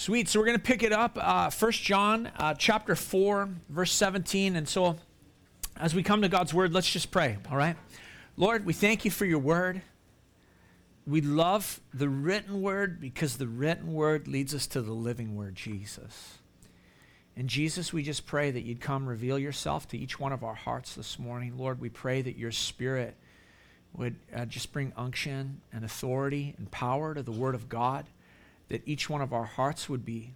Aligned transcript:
Sweet. 0.00 0.30
So 0.30 0.40
we're 0.40 0.46
going 0.46 0.56
to 0.56 0.64
pick 0.64 0.82
it 0.82 0.94
up, 0.94 1.18
uh, 1.20 1.50
1 1.50 1.72
John 1.72 2.30
uh, 2.38 2.54
chapter 2.54 2.96
4, 2.96 3.50
verse 3.68 3.92
17. 3.92 4.56
And 4.56 4.66
so 4.66 4.96
as 5.76 5.94
we 5.94 6.02
come 6.02 6.22
to 6.22 6.28
God's 6.30 6.54
word, 6.54 6.72
let's 6.72 6.90
just 6.90 7.10
pray, 7.10 7.36
all 7.50 7.58
right? 7.58 7.76
Lord, 8.38 8.64
we 8.64 8.72
thank 8.72 9.04
you 9.04 9.10
for 9.10 9.26
your 9.26 9.40
word. 9.40 9.82
We 11.06 11.20
love 11.20 11.82
the 11.92 12.08
written 12.08 12.62
word 12.62 12.98
because 12.98 13.36
the 13.36 13.46
written 13.46 13.92
word 13.92 14.26
leads 14.26 14.54
us 14.54 14.66
to 14.68 14.80
the 14.80 14.94
living 14.94 15.36
word, 15.36 15.54
Jesus. 15.54 16.38
And 17.36 17.46
Jesus, 17.46 17.92
we 17.92 18.02
just 18.02 18.24
pray 18.24 18.50
that 18.50 18.62
you'd 18.62 18.80
come 18.80 19.06
reveal 19.06 19.38
yourself 19.38 19.86
to 19.88 19.98
each 19.98 20.18
one 20.18 20.32
of 20.32 20.42
our 20.42 20.54
hearts 20.54 20.94
this 20.94 21.18
morning. 21.18 21.58
Lord, 21.58 21.78
we 21.78 21.90
pray 21.90 22.22
that 22.22 22.38
your 22.38 22.52
spirit 22.52 23.16
would 23.92 24.16
uh, 24.34 24.46
just 24.46 24.72
bring 24.72 24.94
unction 24.96 25.60
and 25.74 25.84
authority 25.84 26.54
and 26.56 26.70
power 26.70 27.12
to 27.12 27.22
the 27.22 27.32
word 27.32 27.54
of 27.54 27.68
God, 27.68 28.06
that 28.70 28.82
each 28.86 29.10
one 29.10 29.20
of 29.20 29.32
our 29.32 29.44
hearts 29.44 29.88
would 29.88 30.04
be 30.04 30.34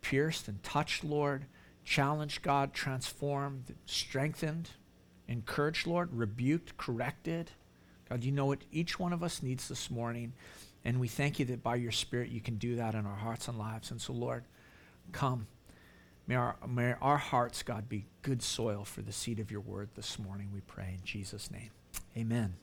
pierced 0.00 0.48
and 0.48 0.62
touched, 0.62 1.04
Lord, 1.04 1.44
challenged, 1.84 2.42
God, 2.42 2.72
transformed, 2.72 3.74
strengthened, 3.84 4.70
encouraged, 5.28 5.86
Lord, 5.86 6.08
rebuked, 6.12 6.76
corrected. 6.78 7.50
God, 8.08 8.24
you 8.24 8.32
know 8.32 8.46
what 8.46 8.60
each 8.72 8.98
one 8.98 9.12
of 9.12 9.22
us 9.22 9.42
needs 9.42 9.68
this 9.68 9.90
morning. 9.90 10.32
And 10.84 11.00
we 11.00 11.08
thank 11.08 11.38
you 11.38 11.44
that 11.46 11.62
by 11.62 11.76
your 11.76 11.92
Spirit 11.92 12.30
you 12.30 12.40
can 12.40 12.56
do 12.56 12.76
that 12.76 12.94
in 12.94 13.04
our 13.04 13.16
hearts 13.16 13.48
and 13.48 13.58
lives. 13.58 13.90
And 13.90 14.00
so, 14.00 14.12
Lord, 14.12 14.44
come. 15.10 15.46
May 16.26 16.36
our, 16.36 16.56
may 16.68 16.94
our 17.00 17.18
hearts, 17.18 17.64
God, 17.64 17.88
be 17.88 18.06
good 18.22 18.42
soil 18.42 18.84
for 18.84 19.02
the 19.02 19.12
seed 19.12 19.40
of 19.40 19.50
your 19.50 19.60
word 19.60 19.88
this 19.96 20.18
morning, 20.20 20.50
we 20.54 20.60
pray 20.60 20.96
in 20.98 21.04
Jesus' 21.04 21.50
name. 21.50 21.70
Amen. 22.16 22.54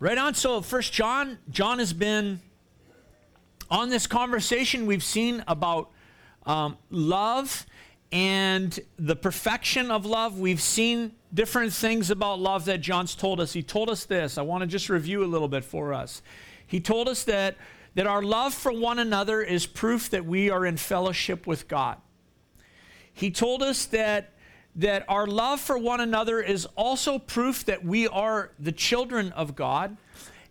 Right 0.00 0.18
on. 0.18 0.34
So, 0.34 0.60
First 0.60 0.92
John, 0.92 1.38
John 1.50 1.78
has 1.78 1.92
been 1.92 2.40
on 3.70 3.88
this 3.88 4.06
conversation 4.06 4.86
we've 4.86 5.04
seen 5.04 5.44
about 5.46 5.90
um, 6.44 6.76
love 6.90 7.66
and 8.12 8.80
the 8.98 9.14
perfection 9.14 9.90
of 9.90 10.04
love. 10.04 10.38
We've 10.40 10.60
seen 10.60 11.12
different 11.32 11.72
things 11.72 12.10
about 12.10 12.40
love 12.40 12.64
that 12.64 12.80
John's 12.80 13.14
told 13.14 13.40
us. 13.40 13.52
He 13.52 13.62
told 13.62 13.88
us 13.88 14.04
this. 14.04 14.36
I 14.36 14.42
want 14.42 14.62
to 14.62 14.66
just 14.66 14.88
review 14.88 15.22
a 15.24 15.26
little 15.26 15.46
bit 15.48 15.64
for 15.64 15.94
us. 15.94 16.22
He 16.66 16.80
told 16.80 17.08
us 17.08 17.24
that, 17.24 17.56
that 17.94 18.06
our 18.06 18.22
love 18.22 18.52
for 18.52 18.72
one 18.72 18.98
another 18.98 19.40
is 19.42 19.66
proof 19.66 20.10
that 20.10 20.24
we 20.24 20.50
are 20.50 20.66
in 20.66 20.76
fellowship 20.76 21.46
with 21.46 21.68
God. 21.68 21.98
He 23.12 23.30
told 23.30 23.62
us 23.62 23.84
that, 23.86 24.32
that 24.76 25.04
our 25.08 25.26
love 25.26 25.60
for 25.60 25.78
one 25.78 26.00
another 26.00 26.40
is 26.40 26.66
also 26.76 27.18
proof 27.18 27.64
that 27.66 27.84
we 27.84 28.08
are 28.08 28.50
the 28.58 28.72
children 28.72 29.30
of 29.32 29.54
God. 29.54 29.96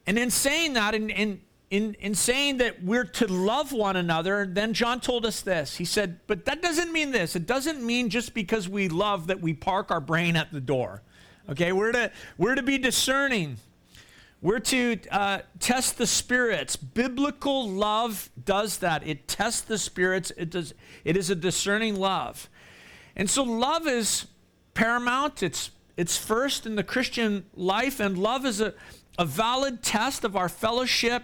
And 0.06 0.17
in 0.17 0.30
saying 0.30 0.73
that, 0.73 0.95
in, 0.95 1.09
in 1.09 1.42
in, 1.72 1.94
in 1.95 2.16
saying 2.16 2.58
that 2.58 2.84
we're 2.84 3.06
to 3.06 3.28
love 3.28 3.72
one 3.72 3.95
another, 3.95 4.48
then 4.50 4.73
John 4.73 5.00
told 5.00 5.25
us 5.25 5.42
this. 5.42 5.75
He 5.78 5.86
said, 5.86 6.20
But 6.25 6.45
that 6.45 6.62
doesn't 6.62 6.92
mean 6.92 7.12
this. 7.12 7.36
It 7.36 7.45
doesn't 7.45 7.84
mean 7.84 8.09
just 8.09 8.34
because 8.34 8.67
we 8.67 8.89
love 8.89 9.28
that 9.28 9.39
we 9.39 9.53
park 9.53 9.92
our 9.92 10.02
brain 10.02 10.36
at 10.36 10.52
the 10.52 10.62
door. 10.62 11.03
Okay, 11.50 11.72
we're 11.72 11.92
to, 11.92 12.12
we're 12.38 12.56
to 12.56 12.64
be 12.64 12.78
discerning. 12.78 13.58
We're 14.42 14.59
to 14.59 14.97
uh, 15.12 15.40
test 15.59 15.97
the 15.97 16.08
spirits. 16.08 16.75
Biblical 16.75 17.70
love 17.70 18.30
does 18.44 18.78
that. 18.78 19.06
It 19.06 19.28
tests 19.28 19.62
the 19.62 19.78
spirits. 19.78 20.31
It 20.38 20.50
does. 20.50 20.73
It 21.03 21.17
is 21.17 21.30
a 21.30 21.36
discerning 21.36 21.95
love, 21.95 22.50
and 23.17 23.30
so 23.30 23.44
love 23.44 23.86
is 23.86 24.28
paramount. 24.75 25.44
It's 25.44 25.72
it's 25.97 26.16
first 26.16 26.66
in 26.66 26.75
the 26.75 26.84
Christian 26.84 27.47
life, 27.53 28.00
and 28.00 28.17
love 28.17 28.45
is 28.45 28.62
a, 28.62 28.73
a 29.17 29.25
valid 29.25 29.84
test 29.84 30.23
of 30.23 30.38
our 30.38 30.47
fellowship 30.47 31.23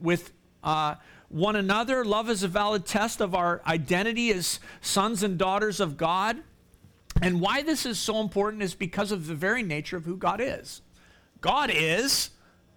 with 0.00 0.32
uh, 0.62 0.96
one 1.28 1.56
another. 1.56 2.04
Love 2.04 2.30
is 2.30 2.42
a 2.42 2.48
valid 2.48 2.86
test 2.86 3.20
of 3.20 3.34
our 3.34 3.62
identity 3.66 4.30
as 4.30 4.60
sons 4.80 5.22
and 5.22 5.38
daughters 5.38 5.80
of 5.80 5.96
God. 5.96 6.38
And 7.20 7.40
why 7.40 7.62
this 7.62 7.84
is 7.84 7.98
so 7.98 8.20
important 8.20 8.62
is 8.62 8.74
because 8.74 9.12
of 9.12 9.26
the 9.26 9.34
very 9.34 9.62
nature 9.62 9.96
of 9.96 10.04
who 10.04 10.16
God 10.16 10.40
is. 10.40 10.82
God 11.40 11.70
is 11.72 12.30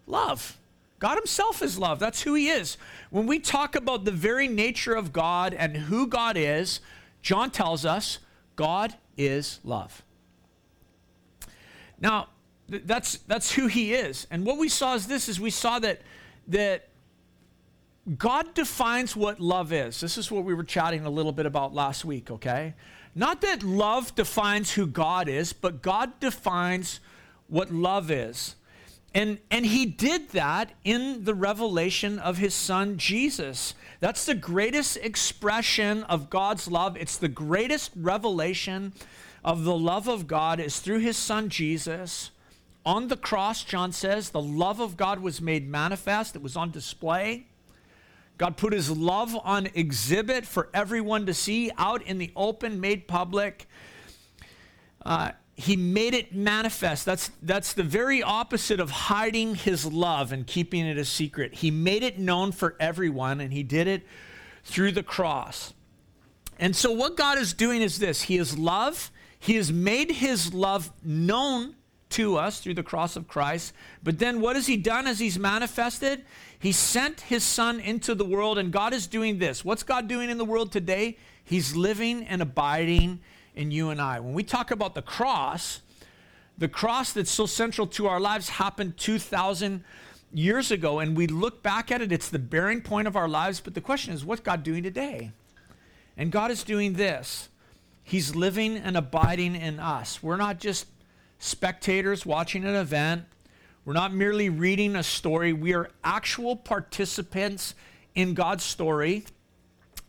love. 0.08 0.58
God 1.00 1.18
Himself 1.18 1.62
is 1.62 1.80
love. 1.80 2.00
That's 2.00 2.22
who 2.22 2.34
He 2.36 2.50
is. 2.50 2.78
When 3.10 3.28
we 3.28 3.40
talk 3.40 3.76
about 3.76 4.06
the 4.06 4.12
very 4.12 4.48
nature 4.48 4.94
of 4.94 5.12
God 5.12 5.54
and 5.54 5.76
who 5.76 6.08
God 6.08 6.38
is, 6.38 6.80
John 7.22 7.52
tells 7.52 7.86
us 7.86 8.20
God 8.56 8.96
is 9.18 9.60
love. 9.64 10.04
Now, 12.00 12.30
that's, 12.68 13.18
that's 13.28 13.52
who 13.52 13.68
He 13.68 13.94
is. 13.94 14.28
And 14.32 14.46
what 14.46 14.58
we 14.58 14.70
saw 14.70 14.96
is 14.96 15.08
this 15.08 15.28
is 15.28 15.40
we 15.40 15.50
saw 15.50 15.80
that, 15.80 16.02
that 16.48 16.88
God 18.18 18.54
defines 18.56 19.16
what 19.16 19.40
love 19.40 19.72
is. 19.72 20.00
This 20.00 20.18
is 20.18 20.32
what 20.32 20.44
we 20.44 20.54
were 20.54 20.64
chatting 20.64 21.06
a 21.06 21.10
little 21.10 21.32
bit 21.32 21.46
about 21.46 21.74
last 21.74 22.04
week, 22.04 22.32
okay? 22.32 22.74
Not 23.14 23.42
that 23.42 23.62
love 23.62 24.16
defines 24.16 24.72
who 24.72 24.88
God 24.88 25.28
is, 25.28 25.54
but 25.54 25.82
God 25.82 26.20
defines 26.20 27.00
what 27.48 27.72
love 27.72 28.10
is. 28.10 28.56
And, 29.14 29.40
and 29.52 29.66
he 29.66 29.86
did 29.86 30.30
that 30.30 30.72
in 30.84 31.26
the 31.26 31.36
revelation 31.36 32.18
of 32.18 32.38
his 32.38 32.54
son 32.54 32.98
Jesus. 32.98 33.76
That's 34.00 34.26
the 34.26 34.36
greatest 34.36 34.98
expression 34.98 36.04
of 36.04 36.30
God's 36.30 36.70
love. 36.70 36.96
It's 36.98 37.18
the 37.18 37.28
greatest 37.28 37.92
revelation 37.96 38.94
of 39.44 39.64
the 39.64 39.78
love 39.78 40.08
of 40.08 40.28
God 40.28 40.60
is 40.60 40.80
through 40.80 41.00
his 41.00 41.18
son 41.18 41.50
Jesus. 41.50 42.32
On 42.86 43.10
the 43.10 43.18
cross, 43.18 43.64
John 43.64 43.92
says, 43.92 44.30
the 44.30 44.42
love 44.42 44.80
of 44.80 44.98
God 44.98 45.20
was 45.20 45.42
made 45.42 45.70
manifest. 45.70 46.36
It 46.36 46.42
was 46.42 46.56
on 46.56 46.72
display. 46.72 47.48
God 48.38 48.58
put 48.58 48.74
his 48.74 48.90
love 48.90 49.38
on 49.44 49.68
exhibit 49.74 50.46
for 50.46 50.70
everyone 50.74 51.26
to 51.28 51.34
see 51.34 51.72
out 51.78 52.02
in 52.04 52.18
the 52.18 52.32
open, 52.36 52.80
made 52.80 53.08
public. 53.08 53.68
Uh, 55.06 55.32
he 55.56 55.76
made 55.76 56.14
it 56.14 56.34
manifest. 56.34 57.06
That's, 57.06 57.30
that's 57.42 57.74
the 57.74 57.84
very 57.84 58.24
opposite 58.24 58.80
of 58.80 58.90
hiding 58.90 59.56
his 59.56 59.86
love 59.86 60.32
and 60.32 60.48
keeping 60.48 60.86
it 60.86 60.98
a 60.98 61.06
secret. 61.06 61.56
He 61.56 61.70
made 61.70 62.02
it 62.04 62.18
known 62.18 62.52
for 62.52 62.76
everyone, 62.80 63.40
and 63.40 63.54
he 63.54 63.62
did 63.62 63.88
it 63.88 64.04
through 64.64 64.94
the 64.94 65.04
cross. 65.04 65.74
And 66.58 66.76
so, 66.76 66.92
what 66.92 67.18
God 67.18 67.38
is 67.38 67.54
doing 67.54 67.82
is 67.82 68.00
this 68.00 68.24
He 68.24 68.38
is 68.38 68.58
love. 68.58 69.12
He 69.40 69.56
has 69.56 69.72
made 69.72 70.12
his 70.12 70.54
love 70.54 70.92
known 71.04 71.76
to 72.12 72.38
us 72.38 72.60
through 72.60 72.76
the 72.76 72.84
cross 72.84 73.16
of 73.16 73.28
Christ. 73.28 73.74
But 74.04 74.20
then, 74.20 74.40
what 74.40 74.56
has 74.56 74.68
he 74.68 74.78
done 74.78 75.08
as 75.08 75.20
he's 75.20 75.40
manifested? 75.40 76.24
He 76.62 76.72
sent 76.72 77.22
his 77.22 77.44
son 77.44 77.80
into 77.80 78.14
the 78.14 78.24
world, 78.24 78.60
and 78.60 78.72
God 78.72 78.94
is 78.94 79.08
doing 79.08 79.40
this. 79.40 79.66
What's 79.66 79.82
God 79.82 80.08
doing 80.08 80.30
in 80.30 80.38
the 80.38 80.46
world 80.46 80.72
today? 80.72 81.18
He's 81.44 81.76
living 81.76 82.24
and 82.26 82.40
abiding 82.40 83.20
in 83.56 83.72
you 83.72 83.90
and 83.90 84.00
I. 84.00 84.20
When 84.20 84.34
we 84.34 84.44
talk 84.44 84.70
about 84.70 84.94
the 84.94 85.02
cross, 85.02 85.82
the 86.60 86.68
cross 86.68 87.14
that's 87.14 87.32
so 87.32 87.48
central 87.48 87.88
to 87.88 88.08
our 88.08 88.20
lives 88.20 88.50
happened 88.50 88.98
2,000 88.98 89.84
years 90.32 90.70
ago, 90.70 91.00
and 91.00 91.18
we 91.18 91.26
look 91.26 91.64
back 91.64 91.92
at 91.92 92.00
it, 92.00 92.12
it's 92.12 92.30
the 92.30 92.38
bearing 92.38 92.82
point 92.82 93.08
of 93.08 93.16
our 93.16 93.28
lives. 93.28 93.60
But 93.60 93.74
the 93.74 93.82
question 93.82 94.14
is, 94.14 94.24
what's 94.24 94.42
God 94.42 94.62
doing 94.62 94.84
today? 94.84 95.32
And 96.16 96.32
God 96.32 96.52
is 96.52 96.64
doing 96.64 96.94
this 96.94 97.50
He's 98.04 98.36
living 98.36 98.78
and 98.78 98.96
abiding 98.96 99.56
in 99.56 99.80
us. 99.80 100.22
We're 100.22 100.38
not 100.38 100.60
just 100.60 100.86
spectators 101.40 102.24
watching 102.24 102.66
an 102.66 102.76
event. 102.76 103.26
We're 103.84 103.94
not 103.94 104.14
merely 104.14 104.50
reading 104.50 104.96
a 104.96 105.04
story, 105.04 105.54
we 105.54 105.74
are 105.74 105.90
actual 106.04 106.56
participants 106.56 107.74
in 108.14 108.34
God's 108.34 108.64
story, 108.64 109.26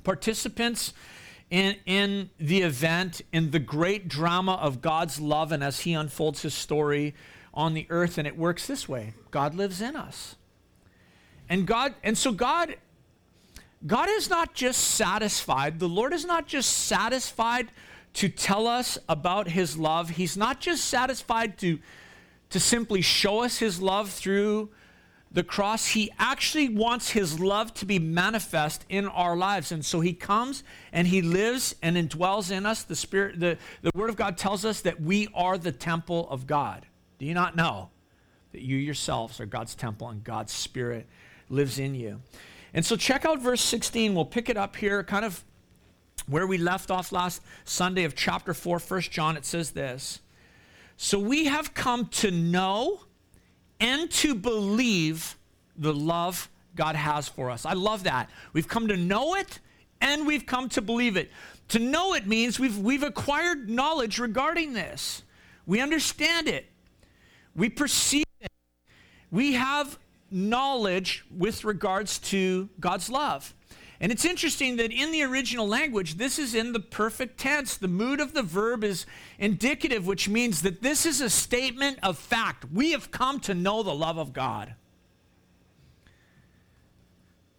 participants 0.04 0.92
in, 1.50 1.76
in 1.86 2.30
the 2.38 2.62
event, 2.62 3.22
in 3.32 3.50
the 3.50 3.58
great 3.58 4.08
drama 4.08 4.54
of 4.54 4.82
God's 4.82 5.20
love, 5.20 5.52
and 5.52 5.64
as 5.64 5.80
He 5.80 5.94
unfolds 5.94 6.42
His 6.42 6.54
story 6.54 7.14
on 7.54 7.72
the 7.74 7.86
earth. 7.88 8.18
And 8.18 8.26
it 8.26 8.36
works 8.36 8.66
this 8.66 8.88
way 8.88 9.14
God 9.30 9.54
lives 9.54 9.80
in 9.80 9.96
us. 9.96 10.36
And 11.48 11.66
God, 11.66 11.94
and 12.02 12.16
so 12.16 12.32
God, 12.32 12.76
God 13.86 14.08
is 14.10 14.28
not 14.28 14.54
just 14.54 14.80
satisfied, 14.80 15.78
the 15.78 15.88
Lord 15.88 16.12
is 16.12 16.24
not 16.24 16.46
just 16.46 16.70
satisfied 16.70 17.68
to 18.14 18.28
tell 18.28 18.66
us 18.66 18.98
about 19.08 19.48
his 19.48 19.76
love. 19.76 20.10
He's 20.10 20.36
not 20.36 20.60
just 20.60 20.84
satisfied 20.84 21.58
to 21.58 21.78
to 22.52 22.60
simply 22.60 23.00
show 23.00 23.42
us 23.42 23.58
his 23.58 23.80
love 23.80 24.10
through 24.10 24.70
the 25.30 25.42
cross. 25.42 25.88
He 25.88 26.10
actually 26.18 26.68
wants 26.68 27.10
his 27.10 27.40
love 27.40 27.72
to 27.74 27.86
be 27.86 27.98
manifest 27.98 28.84
in 28.88 29.06
our 29.06 29.36
lives. 29.36 29.72
And 29.72 29.84
so 29.84 30.00
he 30.00 30.12
comes 30.12 30.62
and 30.92 31.06
he 31.06 31.22
lives 31.22 31.74
and 31.82 31.96
indwells 31.96 32.50
in 32.50 32.66
us. 32.66 32.82
The 32.82 32.96
Spirit, 32.96 33.40
the, 33.40 33.56
the 33.80 33.90
Word 33.94 34.10
of 34.10 34.16
God 34.16 34.36
tells 34.36 34.64
us 34.64 34.82
that 34.82 35.00
we 35.00 35.28
are 35.34 35.56
the 35.56 35.72
temple 35.72 36.28
of 36.30 36.46
God. 36.46 36.86
Do 37.18 37.26
you 37.26 37.34
not 37.34 37.56
know 37.56 37.90
that 38.52 38.62
you 38.62 38.76
yourselves 38.76 39.40
are 39.40 39.46
God's 39.46 39.74
temple 39.74 40.08
and 40.08 40.22
God's 40.22 40.52
Spirit 40.52 41.06
lives 41.48 41.78
in 41.78 41.94
you? 41.94 42.20
And 42.74 42.84
so 42.84 42.96
check 42.96 43.24
out 43.24 43.40
verse 43.40 43.62
16. 43.62 44.14
We'll 44.14 44.24
pick 44.24 44.48
it 44.48 44.56
up 44.56 44.76
here, 44.76 45.02
kind 45.02 45.24
of 45.24 45.42
where 46.26 46.46
we 46.46 46.58
left 46.58 46.90
off 46.90 47.12
last 47.12 47.42
Sunday 47.64 48.04
of 48.04 48.14
chapter 48.14 48.54
4, 48.54 48.78
1 48.78 49.00
John. 49.02 49.36
It 49.36 49.44
says 49.44 49.70
this. 49.70 50.20
So 50.96 51.18
we 51.18 51.46
have 51.46 51.74
come 51.74 52.06
to 52.08 52.30
know 52.30 53.00
and 53.80 54.10
to 54.10 54.34
believe 54.34 55.36
the 55.76 55.92
love 55.92 56.48
God 56.76 56.94
has 56.94 57.28
for 57.28 57.50
us. 57.50 57.66
I 57.66 57.72
love 57.72 58.04
that. 58.04 58.30
We've 58.52 58.68
come 58.68 58.88
to 58.88 58.96
know 58.96 59.34
it 59.34 59.58
and 60.00 60.26
we've 60.26 60.46
come 60.46 60.68
to 60.70 60.82
believe 60.82 61.16
it. 61.16 61.30
To 61.68 61.78
know 61.78 62.14
it 62.14 62.26
means 62.26 62.58
we've, 62.58 62.78
we've 62.78 63.02
acquired 63.02 63.68
knowledge 63.68 64.18
regarding 64.18 64.72
this. 64.72 65.22
We 65.66 65.80
understand 65.80 66.48
it. 66.48 66.66
We 67.54 67.68
perceive 67.68 68.24
it. 68.40 68.52
We 69.30 69.54
have 69.54 69.98
knowledge 70.30 71.24
with 71.36 71.64
regards 71.64 72.18
to 72.18 72.68
God's 72.80 73.10
love. 73.10 73.54
And 74.02 74.10
it's 74.10 74.24
interesting 74.24 74.76
that 74.76 74.90
in 74.90 75.12
the 75.12 75.22
original 75.22 75.68
language, 75.68 76.16
this 76.16 76.36
is 76.36 76.56
in 76.56 76.72
the 76.72 76.80
perfect 76.80 77.38
tense. 77.38 77.76
The 77.76 77.86
mood 77.86 78.18
of 78.18 78.34
the 78.34 78.42
verb 78.42 78.82
is 78.82 79.06
indicative, 79.38 80.08
which 80.08 80.28
means 80.28 80.62
that 80.62 80.82
this 80.82 81.06
is 81.06 81.20
a 81.20 81.30
statement 81.30 82.00
of 82.02 82.18
fact. 82.18 82.64
We 82.72 82.90
have 82.90 83.12
come 83.12 83.38
to 83.40 83.54
know 83.54 83.84
the 83.84 83.94
love 83.94 84.18
of 84.18 84.32
God. 84.32 84.74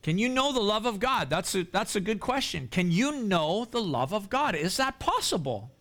Can 0.02 0.18
you 0.18 0.28
know 0.28 0.52
the 0.52 0.60
love 0.60 0.86
of 0.86 1.00
God? 1.00 1.30
That's 1.30 1.56
a, 1.56 1.64
that's 1.64 1.96
a 1.96 2.02
good 2.02 2.20
question. 2.20 2.68
Can 2.70 2.92
you 2.92 3.22
know 3.22 3.64
the 3.64 3.82
love 3.82 4.14
of 4.14 4.30
God? 4.30 4.54
Is 4.54 4.76
that 4.76 5.00
possible? 5.00 5.72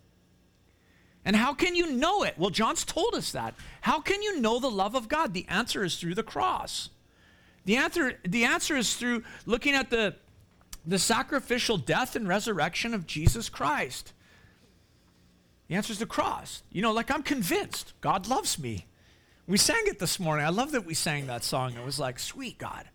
And 1.25 1.35
how 1.35 1.55
can 1.55 1.75
you 1.75 1.91
know 1.91 2.23
it? 2.23 2.39
Well, 2.39 2.51
John's 2.51 2.85
told 2.85 3.17
us 3.17 3.33
that. 3.33 3.55
How 3.81 4.01
can 4.01 4.23
you 4.23 4.41
know 4.41 4.61
the 4.61 4.71
love 4.71 4.95
of 4.95 5.09
God? 5.09 5.35
The 5.35 5.47
answer 5.49 5.83
is 5.83 5.97
through 5.97 6.15
the 6.15 6.23
cross. 6.23 6.91
The 7.65 7.77
answer, 7.77 8.19
the 8.25 8.45
answer 8.45 8.77
is 8.77 8.95
through 8.95 9.25
looking 9.45 9.75
at 9.75 9.91
the, 9.91 10.15
the 10.85 10.99
sacrificial 10.99 11.77
death 11.77 12.17
and 12.17 12.27
resurrection 12.27 12.95
of 12.95 13.07
Jesus 13.07 13.49
Christ. 13.49 14.13
The 15.69 15.77
answer 15.77 15.93
is 15.93 15.99
the 15.99 16.07
cross. 16.07 16.63
You 16.71 16.83
know, 16.83 16.93
like 16.93 17.11
I'm 17.11 17.23
convinced 17.23 17.95
God 18.01 18.29
loves 18.29 18.59
me. 18.59 18.87
We 19.47 19.59
sang 19.59 19.83
it 19.87 19.99
this 19.99 20.21
morning. 20.21 20.47
I 20.47 20.51
love 20.51 20.73
that 20.73 20.85
we 20.85 20.95
sang 20.95 21.27
that 21.27 21.45
song. 21.45 21.75
It 21.75 21.85
was 21.85 21.99
like, 21.99 22.19
sweet 22.19 22.59
God. 22.59 22.89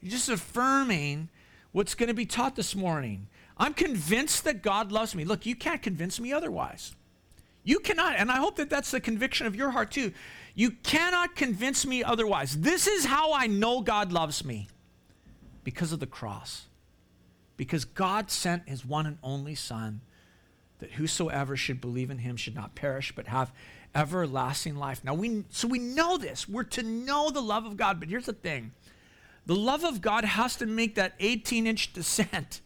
You're 0.00 0.12
just 0.12 0.28
affirming 0.28 1.28
what's 1.72 1.94
going 1.94 2.08
to 2.08 2.14
be 2.14 2.26
taught 2.26 2.54
this 2.54 2.76
morning. 2.76 3.26
I'm 3.56 3.74
convinced 3.74 4.44
that 4.44 4.62
God 4.62 4.92
loves 4.92 5.14
me. 5.14 5.24
Look, 5.24 5.44
you 5.44 5.56
can't 5.56 5.82
convince 5.82 6.20
me 6.20 6.32
otherwise. 6.32 6.94
You 7.64 7.80
cannot, 7.80 8.16
and 8.16 8.30
I 8.30 8.36
hope 8.36 8.56
that 8.56 8.70
that's 8.70 8.92
the 8.92 9.00
conviction 9.00 9.46
of 9.46 9.56
your 9.56 9.70
heart 9.70 9.90
too. 9.90 10.12
You 10.54 10.70
cannot 10.70 11.34
convince 11.34 11.84
me 11.84 12.04
otherwise. 12.04 12.60
This 12.60 12.86
is 12.86 13.04
how 13.04 13.32
I 13.32 13.46
know 13.46 13.80
God 13.80 14.12
loves 14.12 14.44
me 14.44 14.68
because 15.64 15.92
of 15.92 16.00
the 16.00 16.06
cross. 16.06 16.67
Because 17.58 17.84
God 17.84 18.30
sent 18.30 18.66
his 18.66 18.86
one 18.86 19.04
and 19.04 19.18
only 19.22 19.54
Son 19.54 20.00
that 20.78 20.92
whosoever 20.92 21.56
should 21.56 21.80
believe 21.80 22.08
in 22.08 22.18
him 22.18 22.36
should 22.36 22.54
not 22.54 22.74
perish 22.74 23.12
but 23.14 23.26
have 23.26 23.52
everlasting 23.94 24.76
life. 24.76 25.04
Now 25.04 25.14
we 25.14 25.44
so 25.50 25.68
we 25.68 25.78
know 25.78 26.16
this. 26.16 26.48
We're 26.48 26.62
to 26.62 26.82
know 26.82 27.30
the 27.30 27.42
love 27.42 27.66
of 27.66 27.76
God, 27.76 28.00
but 28.00 28.08
here's 28.08 28.26
the 28.26 28.32
thing. 28.32 28.72
The 29.46 29.56
love 29.56 29.82
of 29.82 30.00
God 30.00 30.24
has 30.24 30.56
to 30.56 30.66
make 30.66 30.94
that 30.94 31.18
18-inch 31.18 31.92
descent 31.94 32.60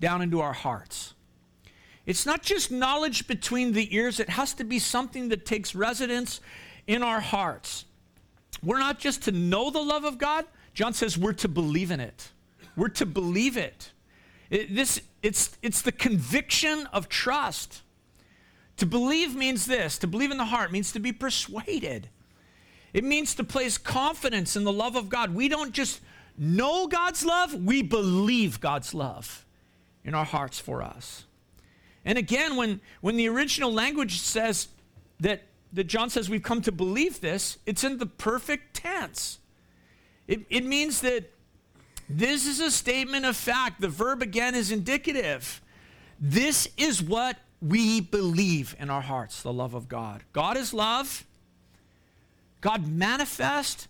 down 0.00 0.22
into 0.22 0.40
our 0.40 0.52
hearts. 0.52 1.14
It's 2.06 2.26
not 2.26 2.42
just 2.42 2.70
knowledge 2.70 3.26
between 3.26 3.72
the 3.72 3.94
ears, 3.96 4.20
it 4.20 4.28
has 4.28 4.52
to 4.54 4.64
be 4.64 4.78
something 4.78 5.30
that 5.30 5.46
takes 5.46 5.74
residence 5.74 6.40
in 6.86 7.02
our 7.02 7.20
hearts. 7.20 7.86
We're 8.62 8.78
not 8.78 8.98
just 8.98 9.22
to 9.22 9.32
know 9.32 9.70
the 9.70 9.80
love 9.80 10.04
of 10.04 10.18
God, 10.18 10.44
John 10.74 10.92
says 10.92 11.16
we're 11.16 11.32
to 11.34 11.48
believe 11.48 11.90
in 11.90 12.00
it. 12.00 12.30
We're 12.76 12.88
to 12.88 13.06
believe 13.06 13.56
it. 13.56 13.92
It 14.50 14.74
this, 14.74 15.00
it's, 15.22 15.56
it's 15.62 15.82
the 15.82 15.92
conviction 15.92 16.86
of 16.92 17.08
trust. 17.08 17.82
To 18.78 18.86
believe 18.86 19.34
means 19.34 19.66
this 19.66 19.98
to 19.98 20.06
believe 20.06 20.30
in 20.30 20.36
the 20.36 20.46
heart 20.46 20.72
means 20.72 20.92
to 20.92 20.98
be 20.98 21.12
persuaded. 21.12 22.08
It 22.92 23.04
means 23.04 23.34
to 23.36 23.44
place 23.44 23.76
confidence 23.76 24.56
in 24.56 24.64
the 24.64 24.72
love 24.72 24.96
of 24.96 25.08
God. 25.08 25.34
We 25.34 25.48
don't 25.48 25.72
just 25.72 26.00
know 26.38 26.86
God's 26.86 27.24
love, 27.24 27.54
we 27.54 27.82
believe 27.82 28.60
God's 28.60 28.94
love 28.94 29.44
in 30.04 30.14
our 30.14 30.24
hearts 30.24 30.58
for 30.58 30.82
us. 30.82 31.24
And 32.04 32.18
again, 32.18 32.56
when, 32.56 32.80
when 33.00 33.16
the 33.16 33.28
original 33.28 33.72
language 33.72 34.20
says 34.20 34.68
that, 35.20 35.42
that 35.72 35.84
John 35.84 36.10
says 36.10 36.28
we've 36.28 36.42
come 36.42 36.60
to 36.62 36.72
believe 36.72 37.20
this, 37.20 37.58
it's 37.66 37.82
in 37.82 37.98
the 37.98 38.06
perfect 38.06 38.74
tense. 38.74 39.38
It, 40.26 40.44
it 40.50 40.64
means 40.64 41.00
that 41.00 41.30
this 42.08 42.46
is 42.46 42.60
a 42.60 42.70
statement 42.70 43.24
of 43.24 43.36
fact. 43.36 43.80
The 43.80 43.88
verb 43.88 44.22
again 44.22 44.54
is 44.54 44.70
indicative. 44.70 45.60
This 46.20 46.68
is 46.76 47.02
what 47.02 47.38
we 47.60 48.00
believe 48.00 48.76
in 48.78 48.90
our 48.90 49.00
hearts 49.00 49.42
the 49.42 49.52
love 49.52 49.74
of 49.74 49.88
God. 49.88 50.22
God 50.32 50.56
is 50.56 50.74
love. 50.74 51.24
God 52.60 52.86
manifest 52.86 53.88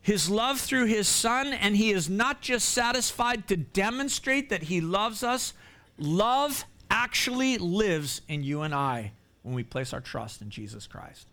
his 0.00 0.28
love 0.28 0.60
through 0.60 0.84
his 0.84 1.08
son, 1.08 1.52
and 1.52 1.76
he 1.76 1.90
is 1.90 2.10
not 2.10 2.40
just 2.40 2.68
satisfied 2.68 3.48
to 3.48 3.56
demonstrate 3.56 4.50
that 4.50 4.64
he 4.64 4.80
loves 4.80 5.22
us. 5.22 5.54
Love 5.98 6.64
actually 6.90 7.58
lives 7.58 8.20
in 8.28 8.44
you 8.44 8.62
and 8.62 8.74
I 8.74 9.12
when 9.42 9.54
we 9.54 9.62
place 9.62 9.92
our 9.92 10.00
trust 10.00 10.42
in 10.42 10.50
Jesus 10.50 10.86
Christ. 10.86 11.26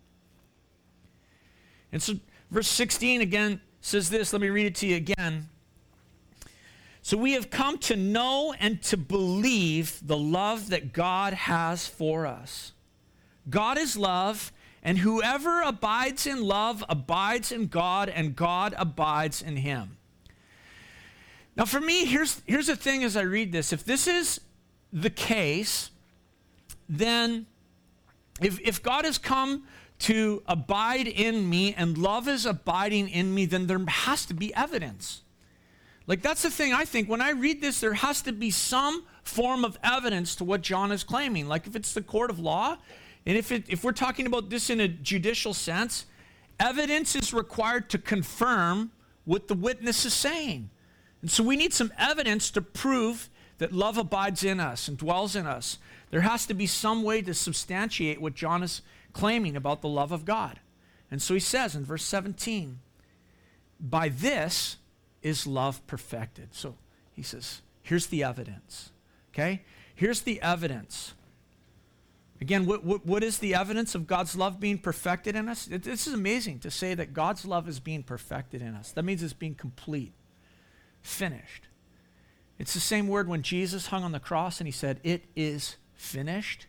And 1.91 2.01
so, 2.01 2.13
verse 2.50 2.67
16 2.67 3.21
again 3.21 3.59
says 3.81 4.09
this. 4.09 4.31
Let 4.31 4.41
me 4.41 4.50
read 4.50 4.67
it 4.67 4.75
to 4.75 4.88
you 4.88 4.95
again. 4.95 5.50
So, 7.01 7.18
we 7.18 7.33
have 7.33 7.50
come 7.50 7.77
to 7.80 7.95
know 7.95 8.53
and 8.59 8.81
to 8.83 8.98
believe 8.98 10.00
the 10.06 10.18
love 10.18 10.69
that 10.69 10.94
God 10.94 11.33
has 11.33 11.88
for 11.88 12.27
us. 12.27 12.74
God 13.50 13.77
is 13.77 13.98
love, 13.98 14.51
and 14.83 15.00
whoever 15.00 15.62
abides 15.62 16.27
in 16.27 16.44
love 16.44 16.83
abides 16.88 17.51
in 17.51 17.68
God, 17.68 18.09
and 18.09 18.36
God 18.36 18.75
abides 18.77 19.42
in 19.42 19.57
him. 19.57 19.98
Now, 21.56 21.65
for 21.65 21.81
me, 21.81 22.06
here's, 22.06 22.42
here's 22.45 22.68
the 22.68 22.75
thing 22.75 23.03
as 23.03 23.18
I 23.18 23.21
read 23.21 23.51
this. 23.51 23.74
If 23.74 23.83
this 23.83 24.07
is 24.07 24.39
the 24.94 25.09
case, 25.09 25.89
then 26.88 27.45
if, 28.42 28.59
if 28.62 28.81
God 28.81 29.06
has 29.06 29.18
come 29.18 29.63
to 30.00 30.42
abide 30.48 31.07
in 31.07 31.50
me 31.50 31.74
and 31.74 31.98
love 31.98 32.27
is 32.27 32.45
abiding 32.45 33.09
in 33.09 33.33
me, 33.33 33.45
then 33.45 33.68
there 33.68 33.80
has 33.88 34.25
to 34.27 34.33
be 34.33 34.53
evidence. 34.56 35.21
Like, 36.07 36.21
that's 36.21 36.42
the 36.42 36.50
thing 36.50 36.74
I 36.74 36.86
think. 36.86 37.07
When 37.07 37.21
I 37.21 37.31
read 37.31 37.62
this, 37.62 37.80
there 37.80 37.94
has 37.94 38.21
to 38.24 38.31
be 38.31 38.51
some 38.51 39.03
form 39.24 39.63
of 39.63 39.77
evidence 39.83 40.36
to 40.38 40.44
what 40.44 40.62
John 40.62 40.92
is 40.92 41.03
claiming. 41.03 41.48
Like, 41.48 41.68
if 41.68 41.75
it's 41.75 41.94
the 41.94 42.01
court 42.01 42.30
of 42.30 42.39
law, 42.39 42.77
and 43.25 43.38
if, 43.38 43.51
it, 43.51 43.65
if 43.68 43.83
we're 43.83 43.92
talking 43.92 44.25
about 44.25 44.50
this 44.50 44.69
in 44.69 44.80
a 44.80 44.88
judicial 44.88 45.53
sense, 45.53 46.06
evidence 46.59 47.15
is 47.15 47.33
required 47.33 47.89
to 47.92 47.98
confirm 47.98 48.92
what 49.25 49.48
the 49.48 49.53
witness 49.53 50.06
is 50.06 50.13
saying. 50.13 50.69
And 51.21 51.30
so 51.30 51.44
we 51.44 51.56
need 51.56 51.74
some 51.74 51.94
evidence 51.98 52.50
to 52.51 52.62
prove 52.62 53.30
that 53.59 53.71
love 53.71 53.95
abides 54.00 54.43
in 54.43 54.60
us 54.60 54.88
and 54.88 54.98
dwells 54.98 55.36
in 55.36 55.46
us, 55.46 55.77
there 56.10 56.22
has 56.22 56.48
to 56.48 56.53
be 56.55 56.65
some 56.65 57.03
way 57.03 57.22
to 57.22 57.31
substantiate 57.34 58.20
what 58.20 58.34
John 58.34 58.63
is 58.63 58.81
claiming 59.13 59.55
about 59.55 59.84
the 59.84 59.88
love 59.88 60.12
of 60.12 60.25
God. 60.25 60.60
And 61.12 61.22
so 61.22 61.36
he 61.36 61.39
says 61.39 61.75
in 61.75 61.86
verse 61.86 62.03
17, 62.03 62.79
By 63.79 64.10
this 64.10 64.77
is 65.21 65.45
love 65.45 65.85
perfected. 65.87 66.53
So 66.53 66.75
he 67.13 67.23
says, 67.23 67.61
Here's 67.83 68.07
the 68.07 68.23
evidence. 68.23 68.91
Okay? 69.33 69.61
Here's 69.95 70.21
the 70.21 70.41
evidence. 70.41 71.13
Again, 72.39 72.65
what, 72.65 72.83
what, 72.83 73.05
what 73.05 73.23
is 73.23 73.37
the 73.37 73.53
evidence 73.53 73.93
of 73.93 74.07
God's 74.07 74.35
love 74.35 74.59
being 74.59 74.79
perfected 74.79 75.35
in 75.35 75.47
us? 75.47 75.67
It, 75.67 75.83
this 75.83 76.07
is 76.07 76.13
amazing 76.13 76.59
to 76.59 76.71
say 76.71 76.95
that 76.95 77.13
God's 77.13 77.45
love 77.45 77.69
is 77.69 77.79
being 77.79 78.01
perfected 78.01 78.63
in 78.63 78.73
us. 78.73 78.91
That 78.91 79.03
means 79.03 79.21
it's 79.21 79.33
being 79.33 79.53
complete, 79.53 80.13
finished. 81.03 81.67
It's 82.57 82.73
the 82.73 82.79
same 82.79 83.07
word 83.07 83.27
when 83.27 83.43
Jesus 83.43 83.87
hung 83.87 84.03
on 84.03 84.11
the 84.11 84.19
cross 84.19 84.59
and 84.59 84.67
he 84.67 84.71
said, 84.71 84.99
It 85.03 85.25
is 85.35 85.77
finished. 85.93 86.65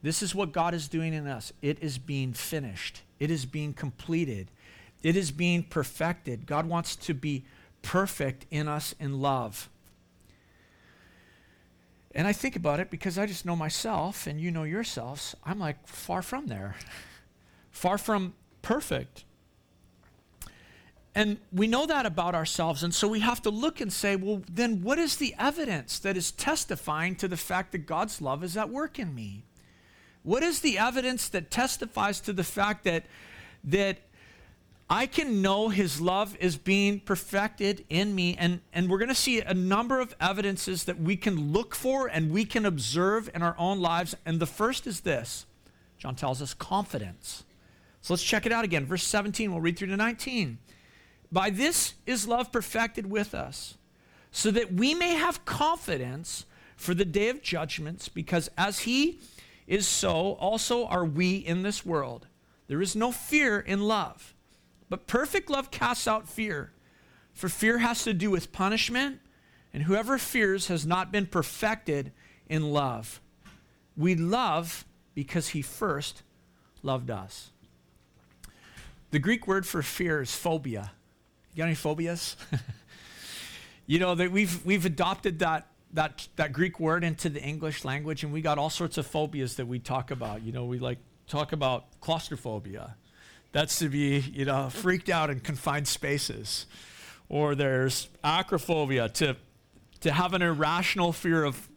This 0.00 0.22
is 0.22 0.32
what 0.32 0.52
God 0.52 0.74
is 0.74 0.86
doing 0.86 1.12
in 1.12 1.26
us. 1.26 1.52
It 1.60 1.78
is 1.80 1.98
being 1.98 2.32
finished, 2.32 3.02
it 3.18 3.30
is 3.32 3.46
being 3.46 3.72
completed, 3.72 4.50
it 5.02 5.16
is 5.16 5.30
being 5.30 5.62
perfected. 5.62 6.46
God 6.46 6.66
wants 6.66 6.96
to 6.96 7.14
be 7.14 7.44
perfect 7.82 8.46
in 8.50 8.68
us 8.68 8.94
in 8.98 9.20
love. 9.20 9.68
And 12.14 12.26
I 12.26 12.32
think 12.32 12.56
about 12.56 12.80
it 12.80 12.90
because 12.90 13.18
I 13.18 13.26
just 13.26 13.44
know 13.44 13.54
myself 13.54 14.26
and 14.26 14.40
you 14.40 14.50
know 14.50 14.64
yourselves. 14.64 15.36
I'm 15.44 15.58
like 15.58 15.86
far 15.86 16.22
from 16.22 16.46
there, 16.46 16.76
far 17.70 17.98
from 17.98 18.34
perfect. 18.62 19.24
And 21.14 21.38
we 21.52 21.66
know 21.66 21.86
that 21.86 22.06
about 22.06 22.34
ourselves. 22.34 22.82
And 22.82 22.94
so 22.94 23.08
we 23.08 23.20
have 23.20 23.42
to 23.42 23.50
look 23.50 23.80
and 23.80 23.92
say, 23.92 24.14
well, 24.14 24.42
then 24.50 24.82
what 24.82 24.98
is 24.98 25.16
the 25.16 25.34
evidence 25.38 25.98
that 25.98 26.16
is 26.16 26.30
testifying 26.30 27.16
to 27.16 27.28
the 27.28 27.36
fact 27.36 27.72
that 27.72 27.86
God's 27.86 28.20
love 28.20 28.44
is 28.44 28.56
at 28.56 28.70
work 28.70 28.98
in 28.98 29.14
me? 29.14 29.44
What 30.22 30.42
is 30.42 30.60
the 30.60 30.78
evidence 30.78 31.28
that 31.30 31.50
testifies 31.50 32.20
to 32.20 32.32
the 32.32 32.44
fact 32.44 32.84
that, 32.84 33.04
that 33.64 33.98
I 34.90 35.06
can 35.06 35.42
know 35.42 35.68
his 35.68 36.00
love 36.00 36.34
is 36.40 36.56
being 36.56 37.00
perfected 37.00 37.84
in 37.90 38.14
me? 38.14 38.36
And, 38.38 38.60
and 38.72 38.88
we're 38.88 38.98
going 38.98 39.10
to 39.10 39.14
see 39.14 39.40
a 39.40 39.52
number 39.52 40.00
of 40.00 40.16
evidences 40.18 40.84
that 40.84 40.98
we 40.98 41.16
can 41.16 41.52
look 41.52 41.74
for 41.74 42.06
and 42.06 42.32
we 42.32 42.46
can 42.46 42.64
observe 42.64 43.28
in 43.34 43.42
our 43.42 43.54
own 43.58 43.80
lives. 43.80 44.16
And 44.24 44.40
the 44.40 44.46
first 44.46 44.86
is 44.86 45.00
this 45.00 45.44
John 45.98 46.14
tells 46.14 46.40
us 46.40 46.54
confidence. 46.54 47.44
So 48.00 48.14
let's 48.14 48.22
check 48.22 48.46
it 48.46 48.52
out 48.52 48.64
again. 48.64 48.86
Verse 48.86 49.02
17, 49.02 49.50
we'll 49.50 49.60
read 49.60 49.78
through 49.78 49.88
to 49.88 49.96
19. 49.96 50.58
By 51.30 51.50
this 51.50 51.94
is 52.06 52.26
love 52.26 52.50
perfected 52.50 53.10
with 53.10 53.34
us, 53.34 53.76
so 54.30 54.50
that 54.52 54.72
we 54.72 54.94
may 54.94 55.14
have 55.14 55.44
confidence 55.44 56.46
for 56.76 56.94
the 56.94 57.04
day 57.04 57.28
of 57.28 57.42
judgments, 57.42 58.08
because 58.08 58.48
as 58.56 58.80
he 58.80 59.18
is 59.66 59.86
so, 59.86 60.38
also 60.40 60.86
are 60.86 61.04
we 61.04 61.36
in 61.36 61.62
this 61.62 61.84
world. 61.84 62.28
There 62.68 62.80
is 62.80 62.96
no 62.96 63.12
fear 63.12 63.58
in 63.58 63.82
love, 63.82 64.34
but 64.88 65.06
perfect 65.06 65.50
love 65.50 65.70
casts 65.70 66.08
out 66.08 66.28
fear, 66.28 66.72
for 67.32 67.48
fear 67.48 67.78
has 67.78 68.04
to 68.04 68.14
do 68.14 68.30
with 68.30 68.52
punishment, 68.52 69.20
and 69.72 69.82
whoever 69.84 70.18
fears 70.18 70.68
has 70.68 70.86
not 70.86 71.12
been 71.12 71.26
perfected 71.26 72.12
in 72.48 72.72
love. 72.72 73.20
We 73.96 74.14
love 74.14 74.84
because 75.14 75.48
he 75.48 75.62
first 75.62 76.22
loved 76.82 77.10
us. 77.10 77.50
The 79.10 79.18
Greek 79.18 79.46
word 79.46 79.66
for 79.66 79.82
fear 79.82 80.22
is 80.22 80.34
phobia. 80.34 80.92
You 81.54 81.58
got 81.58 81.66
any 81.66 81.74
phobias? 81.74 82.36
you 83.86 83.98
know 83.98 84.14
that 84.14 84.30
we've 84.30 84.64
we've 84.64 84.84
adopted 84.84 85.38
that 85.40 85.66
that 85.94 86.28
that 86.36 86.52
Greek 86.52 86.78
word 86.78 87.04
into 87.04 87.28
the 87.28 87.42
English 87.42 87.84
language, 87.84 88.22
and 88.22 88.32
we 88.32 88.40
got 88.40 88.58
all 88.58 88.70
sorts 88.70 88.98
of 88.98 89.06
phobias 89.06 89.56
that 89.56 89.66
we 89.66 89.78
talk 89.78 90.10
about. 90.10 90.42
You 90.42 90.52
know, 90.52 90.66
we 90.66 90.78
like 90.78 90.98
talk 91.26 91.52
about 91.52 91.86
claustrophobia. 92.00 92.96
That's 93.52 93.78
to 93.78 93.88
be 93.88 94.18
you 94.18 94.44
know 94.44 94.68
freaked 94.70 95.08
out 95.08 95.30
in 95.30 95.40
confined 95.40 95.88
spaces, 95.88 96.66
or 97.28 97.54
there's 97.54 98.08
acrophobia 98.22 99.12
to 99.14 99.36
to 100.00 100.12
have 100.12 100.34
an 100.34 100.42
irrational 100.42 101.12
fear 101.12 101.44
of 101.44 101.68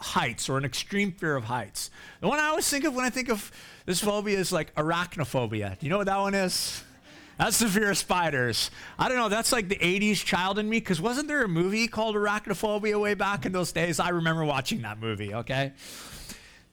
heights 0.00 0.48
or 0.48 0.58
an 0.58 0.64
extreme 0.64 1.12
fear 1.12 1.36
of 1.36 1.44
heights. 1.44 1.90
The 2.20 2.28
one 2.28 2.38
I 2.38 2.46
always 2.46 2.68
think 2.68 2.84
of 2.84 2.94
when 2.94 3.04
I 3.04 3.10
think 3.10 3.28
of 3.28 3.50
this 3.86 4.00
phobia 4.00 4.38
is 4.38 4.52
like 4.52 4.74
arachnophobia. 4.74 5.78
Do 5.78 5.86
you 5.86 5.90
know 5.90 5.98
what 5.98 6.06
that 6.06 6.18
one 6.18 6.34
is? 6.34 6.84
That's 7.38 7.60
the 7.60 7.68
fear 7.68 7.90
of 7.90 7.98
spiders. 7.98 8.70
I 8.98 9.08
don't 9.08 9.16
know. 9.16 9.28
That's 9.28 9.52
like 9.52 9.68
the 9.68 9.76
80s 9.76 10.24
child 10.24 10.58
in 10.58 10.68
me 10.68 10.80
because 10.80 11.00
wasn't 11.00 11.28
there 11.28 11.44
a 11.44 11.48
movie 11.48 11.86
called 11.86 12.16
Arachnophobia 12.16 13.00
way 13.00 13.14
back 13.14 13.46
in 13.46 13.52
those 13.52 13.70
days? 13.70 14.00
I 14.00 14.08
remember 14.08 14.44
watching 14.44 14.82
that 14.82 14.98
movie, 14.98 15.32
okay? 15.32 15.72